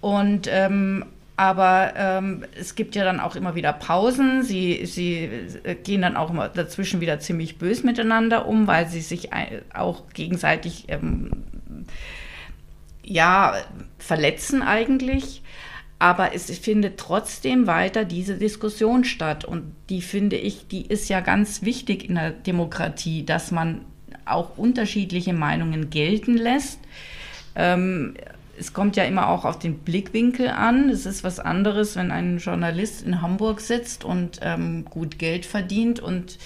Und 0.00 0.48
ähm, 0.50 1.04
aber 1.36 1.92
ähm, 1.94 2.46
es 2.58 2.74
gibt 2.74 2.94
ja 2.94 3.04
dann 3.04 3.20
auch 3.20 3.36
immer 3.36 3.54
wieder 3.54 3.74
Pausen. 3.74 4.44
Sie, 4.44 4.86
sie 4.86 5.28
äh, 5.64 5.74
gehen 5.74 6.00
dann 6.00 6.16
auch 6.16 6.30
immer 6.30 6.48
dazwischen 6.48 7.02
wieder 7.02 7.20
ziemlich 7.20 7.58
bös 7.58 7.82
miteinander 7.82 8.46
um, 8.46 8.66
weil 8.66 8.88
sie 8.88 9.02
sich 9.02 9.28
auch 9.74 10.04
gegenseitig 10.14 10.86
ähm, 10.88 11.32
ja, 13.04 13.54
verletzen 13.98 14.62
eigentlich. 14.62 15.42
Aber 15.98 16.34
es 16.34 16.50
findet 16.58 16.98
trotzdem 16.98 17.66
weiter 17.66 18.04
diese 18.04 18.36
Diskussion 18.36 19.04
statt. 19.04 19.44
Und 19.44 19.74
die 19.88 20.02
finde 20.02 20.36
ich, 20.36 20.66
die 20.66 20.86
ist 20.86 21.08
ja 21.08 21.20
ganz 21.20 21.62
wichtig 21.62 22.08
in 22.08 22.16
der 22.16 22.30
Demokratie, 22.30 23.24
dass 23.24 23.52
man 23.52 23.82
auch 24.26 24.58
unterschiedliche 24.58 25.32
Meinungen 25.32 25.90
gelten 25.90 26.36
lässt. 26.36 26.80
Ähm, 27.54 28.14
es 28.58 28.72
kommt 28.72 28.96
ja 28.96 29.04
immer 29.04 29.28
auch 29.28 29.44
auf 29.44 29.58
den 29.58 29.78
Blickwinkel 29.78 30.48
an. 30.48 30.88
Es 30.88 31.06
ist 31.06 31.24
was 31.24 31.40
anderes, 31.40 31.96
wenn 31.96 32.10
ein 32.10 32.38
Journalist 32.38 33.02
in 33.02 33.20
Hamburg 33.20 33.60
sitzt 33.60 34.04
und 34.04 34.40
ähm, 34.42 34.84
gut 34.84 35.18
Geld 35.18 35.46
verdient 35.46 36.00
und 36.00 36.38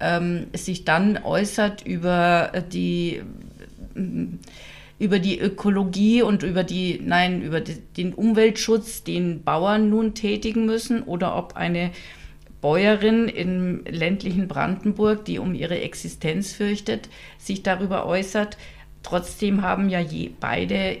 ähm, 0.00 0.46
sich 0.52 0.84
dann 0.84 1.18
äußert 1.18 1.86
über 1.86 2.52
die 2.72 3.22
über 4.98 5.18
die 5.18 5.38
Ökologie 5.38 6.22
und 6.22 6.42
über 6.42 6.64
die, 6.64 7.00
nein, 7.04 7.42
über 7.42 7.60
die, 7.60 7.80
den 7.96 8.14
Umweltschutz, 8.14 9.04
den 9.04 9.44
Bauern 9.44 9.90
nun 9.90 10.14
tätigen 10.14 10.64
müssen 10.64 11.02
oder 11.02 11.36
ob 11.36 11.56
eine 11.56 11.90
Bäuerin 12.60 13.28
im 13.28 13.84
ländlichen 13.84 14.48
Brandenburg, 14.48 15.24
die 15.24 15.38
um 15.38 15.54
ihre 15.54 15.80
Existenz 15.80 16.52
fürchtet, 16.52 17.08
sich 17.38 17.62
darüber 17.62 18.06
äußert. 18.06 18.56
Trotzdem 19.02 19.62
haben 19.62 19.88
ja 19.88 20.00
je, 20.00 20.30
beide 20.40 20.96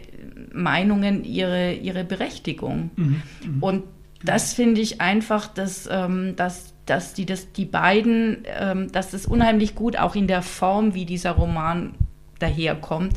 Meinungen 0.52 1.24
ihre, 1.24 1.72
ihre 1.72 2.04
Berechtigung. 2.04 2.90
Mhm. 2.96 3.22
Mhm. 3.44 3.62
Und 3.62 3.84
das 4.22 4.52
finde 4.52 4.80
ich 4.80 5.00
einfach, 5.00 5.46
dass, 5.46 5.88
ähm, 5.90 6.36
dass, 6.36 6.74
dass 6.84 7.14
die, 7.14 7.26
dass 7.26 7.52
die 7.52 7.64
beiden, 7.64 8.44
ähm, 8.44 8.92
dass 8.92 9.10
das 9.10 9.26
unheimlich 9.26 9.74
gut 9.74 9.98
auch 9.98 10.14
in 10.14 10.26
der 10.26 10.42
Form, 10.42 10.94
wie 10.94 11.06
dieser 11.06 11.32
Roman 11.32 11.94
daherkommt, 12.38 13.16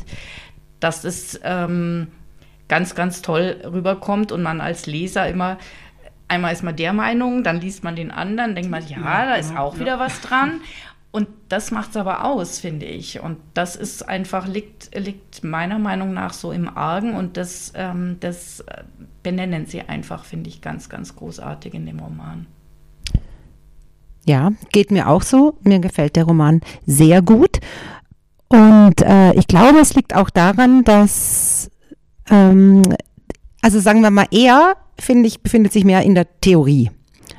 dass 0.80 1.04
es 1.04 1.38
ähm, 1.44 2.08
ganz, 2.68 2.94
ganz 2.94 3.22
toll 3.22 3.60
rüberkommt 3.64 4.32
und 4.32 4.42
man 4.42 4.60
als 4.60 4.86
Leser 4.86 5.28
immer, 5.28 5.58
einmal 6.28 6.52
ist 6.52 6.62
man 6.62 6.76
der 6.76 6.92
Meinung, 6.92 7.42
dann 7.42 7.60
liest 7.60 7.84
man 7.84 7.96
den 7.96 8.10
anderen, 8.10 8.54
denkt 8.54 8.70
man, 8.70 8.86
ja, 8.86 9.26
da 9.26 9.34
ist 9.34 9.56
auch 9.56 9.78
wieder 9.78 9.98
was 9.98 10.20
dran. 10.20 10.60
Und 11.12 11.26
das 11.48 11.72
macht 11.72 11.90
es 11.90 11.96
aber 11.96 12.24
aus, 12.24 12.60
finde 12.60 12.86
ich. 12.86 13.20
Und 13.20 13.38
das 13.54 13.74
ist 13.74 14.08
einfach, 14.08 14.46
liegt, 14.46 14.96
liegt 14.96 15.42
meiner 15.42 15.80
Meinung 15.80 16.14
nach 16.14 16.32
so 16.32 16.52
im 16.52 16.68
Argen 16.68 17.16
und 17.16 17.36
das, 17.36 17.72
ähm, 17.74 18.18
das 18.20 18.64
benennen 19.24 19.66
sie 19.66 19.82
einfach, 19.82 20.24
finde 20.24 20.50
ich, 20.50 20.60
ganz, 20.60 20.88
ganz 20.88 21.16
großartig 21.16 21.74
in 21.74 21.86
dem 21.86 21.98
Roman. 21.98 22.46
Ja, 24.24 24.52
geht 24.70 24.92
mir 24.92 25.08
auch 25.08 25.22
so. 25.22 25.58
Mir 25.62 25.80
gefällt 25.80 26.14
der 26.14 26.24
Roman 26.24 26.60
sehr 26.86 27.22
gut. 27.22 27.58
Und 28.50 29.00
äh, 29.00 29.32
ich 29.34 29.46
glaube, 29.46 29.78
es 29.78 29.94
liegt 29.94 30.14
auch 30.14 30.28
daran, 30.28 30.82
dass, 30.82 31.70
ähm, 32.28 32.82
also 33.62 33.78
sagen 33.78 34.02
wir 34.02 34.10
mal, 34.10 34.26
er, 34.32 34.74
finde 34.98 35.28
ich, 35.28 35.40
befindet 35.40 35.72
sich 35.72 35.84
mehr 35.84 36.02
in 36.02 36.16
der 36.16 36.26
Theorie. 36.40 36.90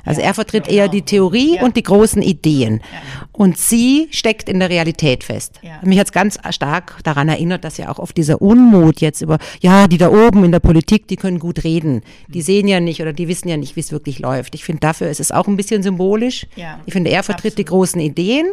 Also 0.04 0.20
ja, 0.20 0.28
er 0.28 0.34
vertritt 0.34 0.64
genau. 0.64 0.76
eher 0.76 0.88
die 0.88 1.02
Theorie 1.02 1.56
ja. 1.56 1.62
und 1.62 1.76
die 1.76 1.82
großen 1.82 2.22
Ideen. 2.22 2.80
Ja. 2.92 3.26
Und 3.30 3.58
sie 3.58 4.08
steckt 4.10 4.48
in 4.48 4.58
der 4.58 4.70
Realität 4.70 5.22
fest. 5.22 5.60
Mich 5.82 5.98
hat 5.98 6.06
es 6.06 6.12
ganz 6.12 6.38
stark 6.50 6.98
daran 7.04 7.28
erinnert, 7.28 7.62
dass 7.64 7.76
ja 7.76 7.88
auch 7.88 7.98
oft 7.98 8.16
dieser 8.16 8.42
Unmut 8.42 9.00
jetzt 9.00 9.20
über, 9.20 9.38
ja, 9.60 9.86
die 9.86 9.98
da 9.98 10.10
oben 10.10 10.44
in 10.44 10.50
der 10.50 10.60
Politik, 10.60 11.08
die 11.08 11.16
können 11.16 11.38
gut 11.38 11.62
reden. 11.62 12.02
Die 12.28 12.38
mhm. 12.38 12.42
sehen 12.42 12.68
ja 12.68 12.80
nicht 12.80 13.00
oder 13.00 13.12
die 13.12 13.28
wissen 13.28 13.48
ja 13.48 13.56
nicht, 13.56 13.76
wie 13.76 13.80
es 13.80 13.92
wirklich 13.92 14.18
läuft. 14.18 14.54
Ich 14.54 14.64
finde, 14.64 14.80
dafür 14.80 15.08
ist 15.08 15.20
es 15.20 15.30
auch 15.30 15.46
ein 15.46 15.56
bisschen 15.56 15.82
symbolisch. 15.82 16.46
Ich 16.86 16.92
finde, 16.92 17.10
er 17.10 17.22
vertritt 17.22 17.52
Absolut. 17.52 17.58
die 17.58 17.64
großen 17.64 18.00
Ideen 18.00 18.46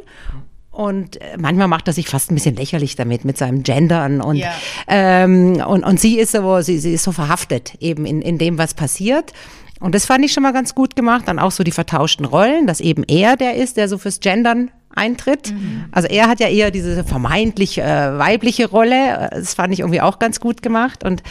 und 0.71 1.19
äh, 1.21 1.37
manchmal 1.37 1.67
macht 1.67 1.87
er 1.87 1.93
sich 1.93 2.07
fast 2.07 2.31
ein 2.31 2.35
bisschen 2.35 2.55
lächerlich 2.55 2.95
damit, 2.95 3.25
mit 3.25 3.37
seinem 3.37 3.63
Gendern. 3.63 4.21
Und, 4.21 4.37
ja. 4.37 4.51
ähm, 4.87 5.61
und, 5.65 5.83
und 5.83 5.99
sie 5.99 6.19
ist 6.19 6.31
so, 6.31 6.61
sie, 6.61 6.79
sie 6.79 6.93
ist 6.93 7.03
so 7.03 7.11
verhaftet 7.11 7.73
eben 7.79 8.05
in, 8.05 8.21
in 8.21 8.37
dem, 8.37 8.57
was 8.57 8.73
passiert. 8.73 9.33
Und 9.79 9.95
das 9.95 10.05
fand 10.05 10.23
ich 10.25 10.33
schon 10.33 10.43
mal 10.43 10.53
ganz 10.53 10.75
gut 10.75 10.95
gemacht. 10.95 11.27
Dann 11.27 11.39
auch 11.39 11.51
so 11.51 11.63
die 11.63 11.71
vertauschten 11.71 12.25
Rollen, 12.25 12.67
dass 12.67 12.81
eben 12.81 13.03
er 13.07 13.35
der 13.35 13.55
ist, 13.55 13.77
der 13.77 13.87
so 13.87 13.97
fürs 13.97 14.19
Gendern 14.19 14.71
eintritt. 14.93 15.51
Mhm. 15.51 15.85
Also 15.91 16.07
er 16.07 16.27
hat 16.27 16.39
ja 16.39 16.47
eher 16.47 16.71
diese 16.71 17.03
vermeintlich 17.03 17.77
äh, 17.77 18.17
weibliche 18.17 18.69
Rolle. 18.69 19.29
Das 19.31 19.53
fand 19.53 19.73
ich 19.73 19.79
irgendwie 19.79 20.01
auch 20.01 20.19
ganz 20.19 20.39
gut 20.39 20.61
gemacht. 20.61 21.03
Und 21.03 21.23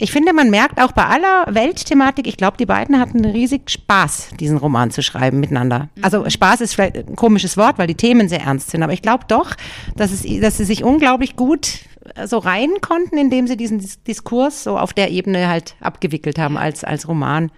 ich 0.00 0.12
finde, 0.12 0.32
man 0.32 0.48
merkt 0.48 0.80
auch 0.80 0.92
bei 0.92 1.04
aller 1.04 1.44
Weltthematik, 1.48 2.26
ich 2.26 2.38
glaube, 2.38 2.56
die 2.56 2.64
beiden 2.64 2.98
hatten 2.98 3.22
riesig 3.22 3.68
Spaß, 3.70 4.30
diesen 4.40 4.56
Roman 4.56 4.90
zu 4.90 5.02
schreiben 5.02 5.40
miteinander. 5.40 5.90
Also 6.00 6.20
mhm. 6.20 6.30
Spaß 6.30 6.62
ist 6.62 6.74
vielleicht 6.74 6.96
ein 6.96 7.16
komisches 7.16 7.58
Wort, 7.58 7.78
weil 7.78 7.86
die 7.86 7.94
Themen 7.94 8.28
sehr 8.28 8.40
ernst 8.40 8.70
sind, 8.70 8.82
aber 8.82 8.94
ich 8.94 9.02
glaube 9.02 9.24
doch, 9.28 9.54
dass, 9.96 10.10
es, 10.10 10.22
dass 10.40 10.56
sie 10.56 10.64
sich 10.64 10.84
unglaublich 10.84 11.36
gut 11.36 11.80
äh, 12.14 12.26
so 12.26 12.38
rein 12.38 12.70
konnten, 12.80 13.18
indem 13.18 13.46
sie 13.46 13.58
diesen 13.58 13.86
Diskurs 14.06 14.64
so 14.64 14.78
auf 14.78 14.94
der 14.94 15.10
Ebene 15.10 15.48
halt 15.48 15.76
abgewickelt 15.80 16.38
haben 16.38 16.56
als, 16.56 16.82
als 16.82 17.06
Roman. 17.06 17.52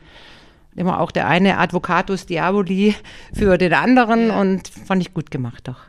Immer 0.74 1.00
auch 1.00 1.12
der 1.12 1.28
eine 1.28 1.59
Advocatus 1.59 2.26
Diaboli 2.26 2.96
für 3.33 3.57
den 3.57 3.72
anderen 3.72 4.31
und 4.31 4.68
fand 4.68 5.00
ich 5.02 5.14
gut 5.14 5.31
gemacht 5.31 5.68
doch. 5.68 5.81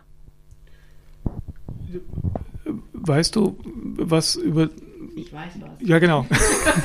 Weißt 2.94 3.36
du, 3.36 3.58
was 3.98 4.36
über 4.36 4.70
ich 5.16 5.32
weiß 5.32 5.54
was. 5.60 5.70
Ja, 5.88 6.00
genau. 6.00 6.26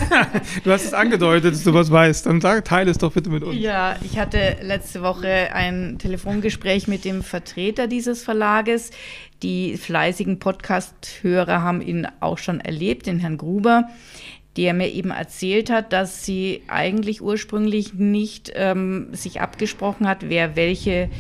du 0.65 0.71
hast 0.71 0.85
es 0.85 0.93
angedeutet, 0.93 1.55
dass 1.55 1.65
du 1.65 1.73
was 1.73 1.91
weißt. 1.91 2.27
Dann 2.27 2.41
sag, 2.41 2.65
teile 2.65 2.91
es 2.91 2.99
doch 2.99 3.13
bitte 3.13 3.31
mit 3.31 3.43
uns. 3.43 3.59
Ja, 3.59 3.97
ich 4.03 4.19
hatte 4.19 4.57
letzte 4.63 5.03
Woche 5.03 5.55
ein 5.55 5.99
Telefongespräch 5.99 6.89
mit 6.89 7.05
dem 7.05 7.23
Vertreter 7.23 7.87
dieses 7.87 8.23
Verlages. 8.23 8.91
Die 9.43 9.77
fleißigen 9.77 10.39
Podcast-Hörer 10.39 11.63
haben 11.63 11.81
ihn 11.81 12.07
auch 12.21 12.39
schon 12.39 12.61
erlebt, 12.61 13.07
den 13.07 13.19
Herrn 13.19 13.39
Gruber 13.39 13.89
der 14.57 14.75
mir 14.75 14.89
eben 14.89 15.13
erzählt 15.13 15.71
hat, 15.71 15.93
dass 15.93 16.25
sie 16.25 16.65
eigentlich 16.67 17.23
ursprünglich 17.23 17.95
nicht 17.95 18.51
ähm, 18.57 19.07
sich 19.13 19.41
abgesprochen 19.41 20.09
hat, 20.09 20.29
wer 20.29 20.57
welche 20.57 21.11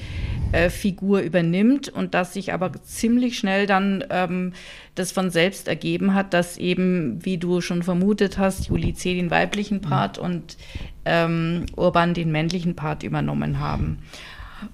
äh, 0.53 0.71
Figur 0.71 1.21
übernimmt 1.21 1.89
und 1.89 2.15
dass 2.15 2.33
sich 2.33 2.53
aber 2.53 2.73
ziemlich 2.83 3.39
schnell 3.39 3.67
dann 3.67 4.05
ähm, 4.11 4.53
das 4.95 5.13
von 5.13 5.31
selbst 5.31 5.69
ergeben 5.69 6.15
hat, 6.15 6.35
dass 6.35 6.57
eben, 6.57 7.25
wie 7.25 7.39
du 7.39 7.61
schon 7.61 7.83
vermutet 7.83 8.39
hast, 8.39 8.69
Juli 8.69 8.95
C. 8.95 9.15
den 9.15 9.31
weiblichen 9.31 9.81
Part 9.81 10.19
mhm. 10.19 10.25
und 10.25 10.57
ähm, 11.05 11.67
Urban 11.77 12.15
den 12.15 12.33
männlichen 12.33 12.77
Part 12.77 13.03
übernommen 13.03 13.61
haben. 13.61 13.99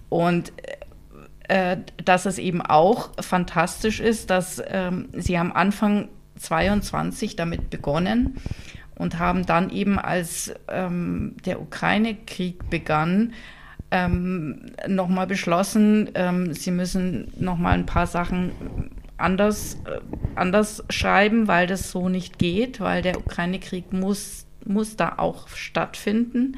Und 0.09 0.53
äh, 1.49 1.77
dass 2.05 2.25
es 2.27 2.39
eben 2.39 2.63
auch 2.63 3.11
fantastisch 3.21 4.01
ist, 4.01 4.31
dass 4.31 4.63
ähm, 4.67 5.09
sie 5.13 5.37
am 5.37 5.53
Anfang 5.53 6.09
22 6.39 7.37
damit 7.37 7.71
begonnen 7.71 8.37
und 8.95 9.19
haben 9.19 9.45
dann 9.45 9.71
eben, 9.71 9.99
als 9.99 10.55
ähm, 10.69 11.37
der 11.45 11.61
Ukraine-Krieg 11.61 12.71
begann, 12.71 13.33
ähm, 13.95 14.73
nochmal 14.89 15.29
beschlossen, 15.29 16.11
ähm, 16.17 16.53
sie 16.53 16.73
müssen 16.73 17.33
nochmal 17.39 17.75
ein 17.75 17.87
paar 17.87 18.09
Sachen 18.09 18.51
anders, 19.17 19.79
äh, 19.85 20.01
anders 20.35 20.83
schreiben, 20.91 21.47
weil 21.47 21.69
das 21.69 21.93
so 21.93 22.09
nicht 22.09 22.41
geht, 22.41 22.81
weil 22.81 23.03
der 23.03 23.17
Ukraine-Krieg 23.17 23.93
muss, 23.93 24.47
muss 24.67 24.97
da 24.97 25.15
auch 25.19 25.47
stattfinden. 25.47 26.57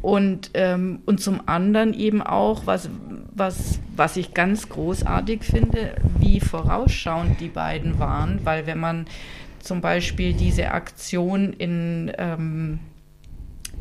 Und, 0.00 0.52
ähm, 0.54 1.00
und 1.06 1.20
zum 1.20 1.48
anderen 1.48 1.92
eben 1.92 2.22
auch, 2.22 2.66
was, 2.66 2.88
was, 3.34 3.80
was 3.96 4.16
ich 4.16 4.32
ganz 4.32 4.68
großartig 4.68 5.42
finde, 5.42 5.96
wie 6.20 6.38
vorausschauend 6.38 7.40
die 7.40 7.48
beiden 7.48 7.98
waren, 7.98 8.38
weil 8.44 8.68
wenn 8.68 8.78
man 8.78 9.06
zum 9.58 9.80
Beispiel 9.80 10.34
diese 10.34 10.70
Aktion 10.70 11.52
in 11.52 12.12
ähm, 12.16 12.78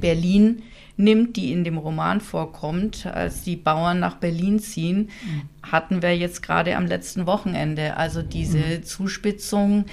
Berlin 0.02 0.64
nimmt, 0.98 1.38
die 1.38 1.52
in 1.52 1.64
dem 1.64 1.78
Roman 1.78 2.20
vorkommt, 2.22 3.06
als 3.06 3.44
die 3.44 3.56
Bauern 3.56 4.00
nach 4.00 4.16
Berlin 4.16 4.60
ziehen, 4.60 5.10
mhm. 5.24 5.42
hatten 5.64 6.02
wir 6.02 6.18
jetzt 6.18 6.42
gerade 6.42 6.76
am 6.76 6.88
letzten 6.88 7.26
Wochenende. 7.28 7.98
Also 7.98 8.24
diese 8.24 8.58
mhm. 8.58 8.84
Zuspitzung 8.84 9.86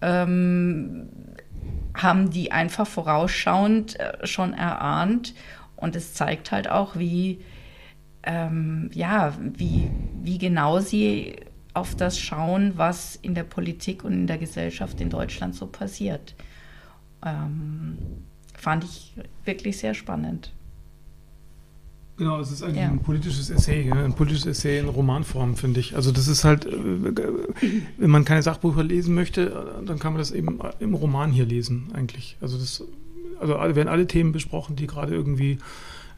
ähm, 0.00 1.08
haben 1.94 2.30
die 2.30 2.52
einfach 2.52 2.86
vorausschauend 2.86 4.00
äh, 4.00 4.26
schon 4.26 4.54
erahnt. 4.54 5.34
Und 5.76 5.94
es 5.94 6.14
zeigt 6.14 6.52
halt 6.52 6.70
auch, 6.70 6.96
wie, 6.96 7.40
ähm, 8.22 8.90
ja, 8.94 9.34
wie, 9.38 9.90
wie 10.22 10.38
genau 10.38 10.80
sie 10.80 11.36
auf 11.74 11.94
das 11.94 12.18
schauen, 12.18 12.72
was 12.76 13.16
in 13.16 13.34
der 13.34 13.42
Politik 13.44 14.02
und 14.04 14.14
in 14.14 14.26
der 14.26 14.38
Gesellschaft 14.38 15.00
in 15.02 15.10
Deutschland 15.10 15.54
so 15.54 15.66
passiert. 15.66 16.34
Ähm, 17.24 17.98
fand 18.56 18.84
ich 18.84 19.14
wirklich 19.44 19.78
sehr 19.78 19.94
spannend. 19.94 20.52
Genau, 22.18 22.40
es 22.40 22.50
ist 22.50 22.62
eigentlich 22.62 22.78
ja. 22.78 22.88
ein 22.88 23.00
politisches 23.00 23.50
Essay, 23.50 23.90
ein 23.92 24.14
politisches 24.14 24.46
Essay 24.46 24.78
in 24.78 24.88
Romanform, 24.88 25.54
finde 25.54 25.80
ich. 25.80 25.96
Also 25.96 26.12
das 26.12 26.28
ist 26.28 26.44
halt, 26.44 26.64
äh, 26.64 26.72
wenn 27.98 28.10
man 28.10 28.24
keine 28.24 28.42
Sachbücher 28.42 28.82
lesen 28.82 29.14
möchte, 29.14 29.82
dann 29.84 29.98
kann 29.98 30.14
man 30.14 30.20
das 30.20 30.30
eben 30.30 30.58
im 30.80 30.94
Roman 30.94 31.30
hier 31.30 31.44
lesen, 31.44 31.88
eigentlich. 31.92 32.38
Also 32.40 32.56
das, 32.56 32.82
also 33.38 33.54
werden 33.54 33.88
alle 33.88 34.06
Themen 34.06 34.32
besprochen, 34.32 34.76
die 34.76 34.86
gerade 34.86 35.14
irgendwie 35.14 35.58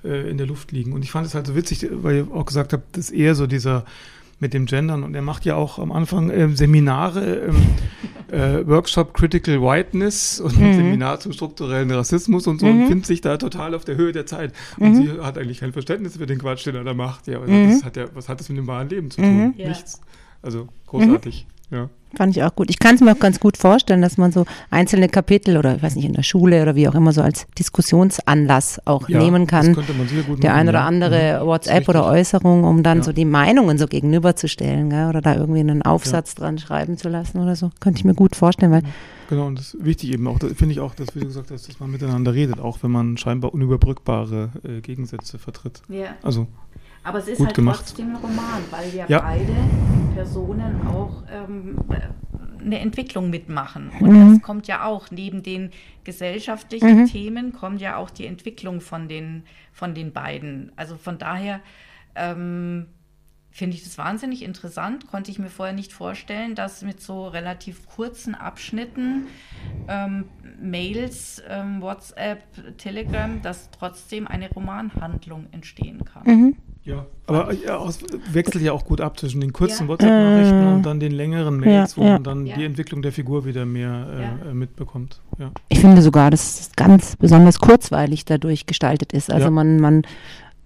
äh, 0.05 0.31
in 0.31 0.39
der 0.39 0.47
Luft 0.47 0.71
liegen. 0.71 0.93
Und 0.93 1.03
ich 1.03 1.11
fand 1.11 1.27
es 1.27 1.35
halt 1.35 1.49
so 1.49 1.57
witzig, 1.57 1.89
weil 1.91 2.17
ihr 2.17 2.33
auch 2.33 2.47
gesagt 2.47 2.73
habt, 2.73 2.97
dass 2.97 3.11
eher 3.11 3.35
so 3.35 3.49
dieser 3.49 3.85
mit 4.41 4.55
dem 4.55 4.67
Gendern 4.67 5.03
und 5.03 5.15
er 5.15 5.23
macht 5.23 5.45
ja 5.45 5.57
auch 5.57 5.79
am 5.79 5.91
Anfang 5.91 6.31
äh, 6.31 6.49
Seminare, 6.55 7.51
äh, 8.31 8.61
äh, 8.61 8.67
Workshop 8.67 9.15
Critical 9.15 9.61
Whiteness 9.61 10.41
und 10.41 10.59
mhm. 10.59 10.75
Seminar 10.75 11.21
zum 11.21 11.33
strukturellen 11.33 11.91
Rassismus 11.91 12.47
und 12.47 12.61
so 12.61 12.67
mhm. 12.67 12.83
und 12.83 12.89
findet 12.89 13.07
sich 13.07 13.21
da 13.21 13.37
total 13.37 13.75
auf 13.75 13.85
der 13.85 13.97
Höhe 13.97 14.13
der 14.13 14.27
Zeit. 14.27 14.53
Und 14.79 14.93
mhm. 14.93 14.95
sie 14.95 15.21
hat 15.21 15.39
eigentlich 15.39 15.61
kein 15.61 15.73
Verständnis 15.73 16.17
für 16.17 16.27
den 16.27 16.39
Quatsch, 16.39 16.67
den 16.67 16.77
er 16.77 16.85
da 16.85 16.95
macht. 16.95 17.27
Ja, 17.27 17.41
also 17.41 17.53
das 17.53 17.85
hat 17.85 17.97
ja, 17.97 18.07
was 18.15 18.29
hat 18.29 18.41
das 18.41 18.49
mit 18.49 18.59
dem 18.59 18.67
wahren 18.67 18.89
Leben 18.89 19.11
zu 19.11 19.21
tun? 19.21 19.47
Mhm. 19.47 19.55
Nichts. 19.57 20.01
Also 20.43 20.69
großartig. 20.87 21.47
Ja. 21.71 21.89
Fand 22.17 22.35
ich 22.35 22.43
auch 22.43 22.55
gut. 22.55 22.71
Ich 22.71 22.79
kann 22.79 22.95
es 22.95 23.03
mir 23.03 23.13
auch 23.13 23.19
ganz 23.19 23.39
gut 23.39 23.59
vorstellen, 23.59 24.01
dass 24.01 24.17
man 24.17 24.33
so 24.33 24.47
einzelne 24.71 25.09
Kapitel 25.09 25.59
oder 25.59 25.77
ich 25.77 25.83
weiß 25.83 25.95
nicht, 25.95 26.07
in 26.07 26.15
der 26.15 26.23
Schule 26.23 26.63
oder 26.63 26.75
wie 26.75 26.89
auch 26.89 26.95
immer 26.95 27.13
so 27.13 27.21
als 27.21 27.47
Diskussionsanlass 27.59 28.81
auch 28.87 29.09
ja, 29.11 29.19
nehmen 29.19 29.47
kann. 29.47 29.67
Das 29.67 29.75
könnte 29.75 29.93
man 29.93 30.09
sehr 30.09 30.23
gut 30.23 30.43
der 30.43 30.55
ein 30.55 30.69
oder 30.69 30.85
andere 30.85 31.41
mhm. 31.43 31.47
WhatsApp 31.47 31.87
oder 31.89 32.07
Äußerung, 32.07 32.65
um 32.65 32.83
dann 32.83 32.99
ja. 32.99 33.05
so 33.05 33.13
die 33.13 33.27
Meinungen 33.27 33.77
so 33.77 33.87
gegenüberzustellen, 33.87 34.89
gell? 34.89 35.09
oder 35.11 35.21
da 35.21 35.35
irgendwie 35.35 35.61
einen 35.61 35.83
Aufsatz 35.83 36.35
ja. 36.37 36.45
dran 36.45 36.59
schreiben 36.59 36.97
zu 36.97 37.11
lassen 37.11 37.41
oder 37.41 37.57
so. 37.57 37.71
Könnte 37.79 37.99
ich 37.99 38.05
mir 38.05 38.15
gut 38.15 38.37
vorstellen, 38.37 38.73
weil 38.73 38.83
Genau, 39.29 39.47
und 39.47 39.59
das 39.59 39.75
ist 39.75 39.85
wichtig 39.85 40.15
eben 40.15 40.27
auch, 40.27 40.39
finde 40.39 40.73
ich 40.73 40.81
auch, 40.81 40.95
dass, 40.95 41.15
wie 41.15 41.21
du 41.21 41.27
gesagt 41.27 41.51
hast, 41.51 41.69
dass 41.69 41.81
man 41.81 41.91
miteinander 41.91 42.33
redet, 42.33 42.59
auch 42.61 42.83
wenn 42.83 42.91
man 42.91 43.19
scheinbar 43.19 43.53
unüberbrückbare 43.53 44.51
äh, 44.65 44.81
Gegensätze 44.81 45.39
vertritt. 45.39 45.83
Ja. 45.91 46.17
Also 46.23 46.47
aber 47.09 47.19
es 47.19 47.29
ist 47.29 47.39
Gut 47.39 47.47
halt 47.47 47.57
gemacht. 47.57 47.79
trotzdem 47.79 48.11
ein 48.11 48.17
Roman, 48.17 48.63
weil 48.71 48.95
ja, 48.95 49.07
ja. 49.09 49.21
beide 49.21 49.55
Personen 50.15 50.87
auch 50.87 51.23
ähm, 51.33 51.77
eine 52.65 52.81
Entwicklung 52.81 53.31
mitmachen. 53.31 53.91
Und 54.01 54.11
mhm. 54.11 54.35
das 54.35 54.43
kommt 54.43 54.67
ja 54.67 54.85
auch, 54.85 55.11
neben 55.11 55.43
den 55.43 55.71
gesellschaftlichen 56.05 57.01
mhm. 57.01 57.07
Themen, 57.07 57.53
kommt 57.53 57.81
ja 57.81 57.97
auch 57.97 58.11
die 58.11 58.27
Entwicklung 58.27 58.81
von 58.81 59.09
den, 59.09 59.45
von 59.73 59.95
den 59.95 60.13
beiden. 60.13 60.73
Also 60.77 60.97
von 60.97 61.19
daher 61.19 61.61
ähm, 62.15 62.87
finde 63.51 63.77
ich 63.77 63.85
das 63.85 63.99
wahnsinnig 63.99 64.43
interessant. 64.43 65.07
Konnte 65.07 65.31
ich 65.31 65.39
mir 65.39 65.49
vorher 65.51 65.75
nicht 65.75 65.93
vorstellen, 65.93 66.55
dass 66.55 66.83
mit 66.83 67.01
so 67.01 67.27
relativ 67.27 67.89
kurzen 67.89 68.35
Abschnitten 68.35 69.27
ähm, 69.89 70.27
Mails, 70.61 71.43
ähm, 71.49 71.81
WhatsApp, 71.81 72.43
Telegram, 72.77 73.41
dass 73.43 73.71
trotzdem 73.71 74.27
eine 74.27 74.51
Romanhandlung 74.51 75.47
entstehen 75.53 76.05
kann. 76.05 76.25
Mhm. 76.27 76.57
Ja, 76.89 77.07
aber 77.27 77.53
ja, 77.53 77.87
es 77.87 77.99
wechselt 78.33 78.65
ja 78.65 78.73
auch 78.73 78.85
gut 78.87 79.03
ab 79.03 79.19
zwischen 79.19 79.43
den 79.43 79.53
kurzen 79.53 79.85
ja. 79.85 79.89
WhatsApp-Nachrichten 79.89 80.63
äh, 80.63 80.75
und 80.75 80.83
dann 80.85 80.99
den 80.99 81.13
längeren 81.13 81.61
Mails, 81.61 81.97
ja, 81.97 82.03
wo 82.03 82.09
man 82.09 82.25
dann 82.25 82.45
die 82.47 82.65
Entwicklung 82.65 83.03
der 83.03 83.13
Figur 83.13 83.45
wieder 83.45 83.67
mehr 83.67 84.39
äh, 84.45 84.51
äh 84.51 84.55
mitbekommt. 84.55 85.21
Ich 85.69 85.81
finde 85.81 86.01
sogar, 86.01 86.31
dass 86.31 86.61
es 86.61 86.73
ganz 86.77 87.17
besonders 87.17 87.59
kurzweilig 87.59 88.25
dadurch 88.25 88.65
gestaltet 88.65 89.13
ist. 89.13 89.31
Also 89.31 89.51
man, 89.51 89.79
man 89.81 90.03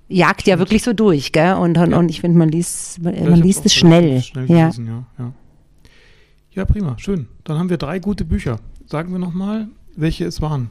jagt 0.09 0.47
ja 0.47 0.61
wirklich 0.61 0.85
so 0.85 0.93
durch, 0.93 1.33
gell? 1.33 1.55
Und, 1.55 1.77
und, 1.79 1.93
und 1.93 2.09
ich 2.09 2.21
finde, 2.21 2.39
man 2.39 2.51
liest, 2.51 3.03
man, 3.03 3.15
man 3.29 3.41
liest 3.41 3.67
es 3.67 3.75
schnell. 3.75 4.23
schnell 4.23 4.47
ja. 4.47 4.69
Gelesen, 4.69 4.87
ja, 4.87 5.05
ja. 5.19 5.33
ja, 6.53 6.65
prima, 6.65 6.97
schön. 6.99 7.27
Dann 7.43 7.59
haben 7.59 7.69
wir 7.69 7.79
drei 7.79 7.99
gute 7.99 8.25
Bücher. 8.25 8.61
Sagen 8.87 9.11
wir 9.11 9.19
nochmal, 9.19 9.67
welche 9.97 10.27
es 10.27 10.41
waren. 10.41 10.71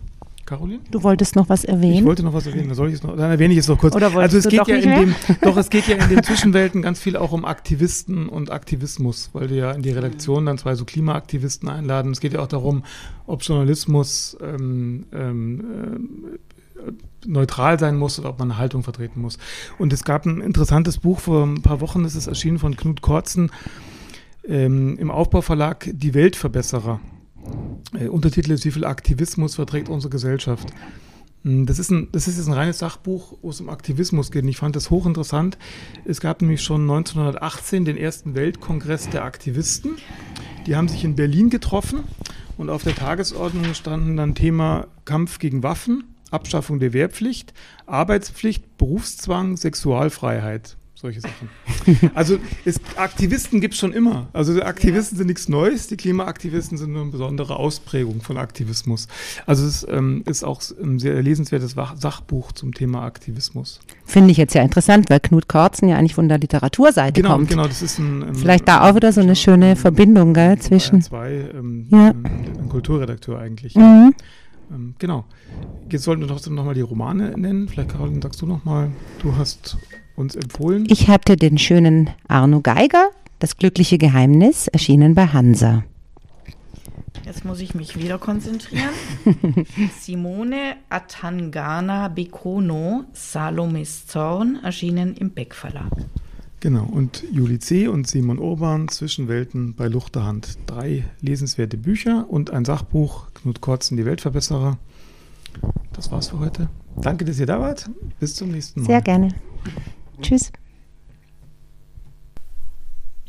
Caroline? 0.51 0.81
Du 0.91 1.01
wolltest 1.01 1.37
noch 1.37 1.47
was 1.47 1.63
erwähnen? 1.63 1.99
Ich 1.99 2.03
wollte 2.03 2.23
noch 2.23 2.33
was 2.33 2.45
erwähnen, 2.45 2.67
dann, 2.67 2.75
soll 2.75 2.89
ich 2.89 2.95
es 2.95 3.03
noch, 3.03 3.15
dann 3.15 3.31
erwähne 3.31 3.53
ich 3.53 3.59
es 3.61 3.69
noch 3.69 3.77
kurz. 3.77 3.95
Oder 3.95 4.13
also 4.17 4.37
es 4.37 4.49
geht 4.49 4.67
ja 4.67 4.75
in 4.75 4.89
dem, 4.89 5.15
doch 5.41 5.55
es 5.55 5.69
geht 5.69 5.87
ja 5.87 5.95
in 5.95 6.09
den 6.09 6.23
Zwischenwelten 6.23 6.81
ganz 6.81 6.99
viel 6.99 7.15
auch 7.15 7.31
um 7.31 7.45
Aktivisten 7.45 8.27
und 8.27 8.51
Aktivismus, 8.51 9.29
weil 9.31 9.49
wir 9.49 9.55
ja 9.55 9.71
in 9.71 9.81
die 9.81 9.91
Redaktion 9.91 10.45
dann 10.45 10.57
zwei 10.57 10.75
so 10.75 10.83
Klimaaktivisten 10.83 11.69
einladen. 11.69 12.11
Es 12.11 12.19
geht 12.19 12.33
ja 12.33 12.41
auch 12.41 12.47
darum, 12.47 12.83
ob 13.27 13.43
Journalismus 13.43 14.37
ähm, 14.41 15.05
ähm, 15.13 15.63
äh, 16.75 16.91
neutral 17.25 17.79
sein 17.79 17.95
muss 17.95 18.19
oder 18.19 18.31
ob 18.31 18.39
man 18.39 18.51
eine 18.51 18.59
Haltung 18.59 18.83
vertreten 18.83 19.21
muss. 19.21 19.37
Und 19.79 19.93
es 19.93 20.03
gab 20.03 20.25
ein 20.25 20.41
interessantes 20.41 20.97
Buch 20.97 21.21
vor 21.21 21.45
ein 21.45 21.61
paar 21.61 21.79
Wochen, 21.79 22.03
ist 22.03 22.27
erschienen 22.27 22.59
von 22.59 22.75
Knut 22.75 23.01
Kortzen 23.01 23.51
ähm, 24.45 24.97
im 24.97 25.11
Aufbauverlag 25.11 25.89
Die 25.93 26.13
Weltverbesserer. 26.13 26.99
Äh, 27.97 28.08
Untertitel 28.08 28.51
ist, 28.51 28.65
wie 28.65 28.71
viel 28.71 28.86
Aktivismus 28.86 29.56
verträgt 29.56 29.89
unsere 29.89 30.10
Gesellschaft? 30.10 30.67
Hm, 31.43 31.65
das 31.65 31.80
ist, 31.80 31.91
ein, 31.91 32.10
das 32.12 32.27
ist 32.27 32.38
jetzt 32.38 32.47
ein 32.47 32.54
reines 32.54 32.80
Sachbuch, 32.80 33.38
wo 33.41 33.49
es 33.49 33.62
um 33.62 33.69
Aktivismus 33.69 34.32
geht. 34.32 34.45
Ich 34.45 34.58
fand 34.58 34.75
das 34.75 34.89
hochinteressant. 34.89 35.58
Es 36.06 36.21
gab 36.21 36.41
nämlich 36.41 36.62
schon 36.62 36.82
1918 36.82 37.86
den 37.86 37.97
ersten 37.97 38.36
Weltkongress 38.36 39.10
der 39.10 39.23
Aktivisten. 39.23 39.97
Die 40.67 40.75
haben 40.75 40.88
sich 40.88 41.04
in 41.04 41.15
Berlin 41.15 41.49
getroffen 41.49 42.04
und 42.58 42.69
auf 42.69 42.84
der 42.84 42.95
Tagesordnung 42.95 43.73
standen 43.73 44.17
dann 44.17 44.36
Thema 44.36 44.88
Kampf 45.06 45.39
gegen 45.39 45.63
Waffen, 45.63 46.04
Abschaffung 46.30 46.80
der 46.80 46.93
Wehrpflicht, 46.93 47.54
Arbeitspflicht, 47.88 48.77
Berufszwang, 48.77 49.58
Sexualfreiheit 49.58 50.77
solche 51.01 51.21
Sachen. 51.21 51.49
Also 52.13 52.37
es, 52.63 52.79
Aktivisten 52.95 53.59
gibt 53.59 53.73
es 53.73 53.79
schon 53.79 53.91
immer. 53.91 54.29
Also 54.33 54.61
Aktivisten 54.61 55.15
ja. 55.15 55.19
sind 55.19 55.27
nichts 55.27 55.49
Neues, 55.49 55.87
die 55.87 55.97
Klimaaktivisten 55.97 56.77
sind 56.77 56.91
nur 56.91 57.01
eine 57.01 57.11
besondere 57.11 57.55
Ausprägung 57.55 58.21
von 58.21 58.37
Aktivismus. 58.37 59.07
Also 59.47 59.65
es 59.65 59.85
ähm, 59.89 60.23
ist 60.27 60.43
auch 60.43 60.61
ein 60.81 60.99
sehr 60.99 61.21
lesenswertes 61.21 61.75
Sachbuch 61.95 62.51
zum 62.51 62.73
Thema 62.73 63.03
Aktivismus. 63.03 63.79
Finde 64.05 64.31
ich 64.31 64.37
jetzt 64.37 64.53
ja 64.53 64.61
interessant, 64.61 65.09
weil 65.09 65.19
Knut 65.19 65.47
Kortzen 65.47 65.89
ja 65.89 65.97
eigentlich 65.97 66.13
von 66.13 66.29
der 66.29 66.37
Literaturseite 66.37 67.21
genau, 67.21 67.35
kommt. 67.35 67.49
Genau, 67.49 67.67
das 67.67 67.81
ist 67.81 67.97
ein, 67.97 68.23
ein 68.23 68.35
Vielleicht 68.35 68.67
da 68.67 68.87
auch 68.87 68.95
wieder 68.95 69.11
so 69.11 69.21
eine 69.21 69.35
schöne 69.35 69.75
Verbindung 69.75 70.33
gell, 70.33 70.59
zwischen. 70.59 71.01
Zwei, 71.01 71.49
ähm, 71.53 71.87
ja. 71.89 72.09
ein, 72.09 72.25
ein, 72.59 72.69
Kulturredakteur 72.69 73.39
eigentlich. 73.39 73.75
Mhm. 73.75 74.13
Ähm, 74.71 74.95
genau. 74.99 75.25
Jetzt 75.89 76.03
sollten 76.03 76.21
wir 76.21 76.27
trotzdem 76.27 76.53
nochmal 76.55 76.75
die 76.75 76.81
Romane 76.81 77.37
nennen. 77.37 77.67
Vielleicht, 77.67 77.89
Caroline, 77.89 78.21
sagst 78.21 78.41
du 78.41 78.45
nochmal, 78.45 78.91
du 79.21 79.35
hast 79.35 79.77
uns 80.15 80.36
empfohlen? 80.36 80.86
Ich 80.89 81.08
hatte 81.08 81.36
den 81.36 81.57
schönen 81.57 82.09
Arno 82.28 82.62
Geiger, 82.62 83.09
Das 83.39 83.57
glückliche 83.57 83.97
Geheimnis, 83.97 84.68
erschienen 84.68 85.16
bei 85.16 85.28
Hansa. 85.28 85.84
Jetzt 87.26 87.45
muss 87.45 87.59
ich 87.59 87.76
mich 87.76 87.97
wieder 87.97 88.18
konzentrieren. 88.18 88.93
Simone 89.99 90.76
Atangana 90.89 92.07
Bekono, 92.07 93.05
Salomis 93.14 94.07
Zorn, 94.07 94.59
erschienen 94.64 95.16
im 95.16 95.32
Beck 95.32 95.53
Verlag. 95.55 95.91
Genau, 96.62 96.84
und 96.84 97.24
Juli 97.32 97.57
C. 97.57 97.88
und 97.88 98.07
Simon 98.07 98.38
Urban, 98.38 98.88
Zwischenwelten 98.88 99.74
bei 99.74 99.88
Luchterhand. 99.88 100.59
Drei 100.68 101.05
lesenswerte 101.20 101.78
Bücher 101.78 102.28
und 102.30 102.51
ein 102.51 102.66
Sachbuch, 102.66 103.28
Knut 103.34 103.62
Kortzen, 103.62 103.97
die 103.97 104.05
Weltverbesserer. 104.05 104.78
Das 105.93 106.12
war's 106.12 106.30
für 106.30 106.39
heute. 106.39 106.70
Danke, 106.97 107.26
dass 107.26 107.39
ihr 107.39 107.47
da 107.47 107.59
wart. 107.59 107.89
Bis 108.20 108.36
zum 108.36 108.51
nächsten 108.51 108.82
Mal. 108.82 108.88
Sehr 108.88 109.01
gerne. 109.01 109.30
Tschüss. 110.22 110.51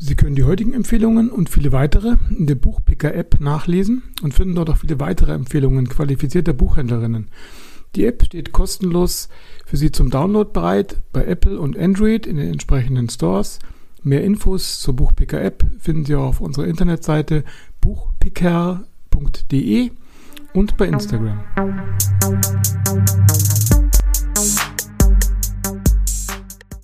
Sie 0.05 0.16
können 0.16 0.34
die 0.34 0.43
heutigen 0.45 0.72
Empfehlungen 0.72 1.30
und 1.30 1.49
viele 1.49 1.70
weitere 1.70 2.16
in 2.36 2.47
der 2.49 2.57
Buchpicker-App 2.57 3.38
nachlesen 3.40 4.03
und 4.22 4.34
finden 4.34 4.57
dort 4.57 4.68
auch 4.70 4.78
viele 4.78 4.99
weitere 4.99 5.32
Empfehlungen 5.32 5.88
qualifizierter 5.88 6.53
Buchhändlerinnen. 6.53 7.28
Die 7.95 8.07
App 8.07 8.24
steht 8.24 8.53
kostenlos 8.53 9.28
für 9.64 9.76
Sie 9.76 9.93
zum 9.93 10.11
Download 10.11 10.51
bereit 10.53 10.97
bei 11.12 11.24
Apple 11.24 11.61
und 11.61 11.78
Android 11.78 12.26
in 12.26 12.36
den 12.36 12.51
entsprechenden 12.51 13.09
Stores. 13.11 13.59
Mehr 14.03 14.24
Infos 14.24 14.80
zur 14.80 14.97
Buchpicker-App 14.97 15.64
finden 15.78 16.05
Sie 16.05 16.16
auch 16.16 16.30
auf 16.30 16.40
unserer 16.40 16.66
Internetseite 16.66 17.45
buchpicker.de 17.80 18.80
und 20.55 20.76
bei 20.76 20.86
Instagram. 20.88 21.45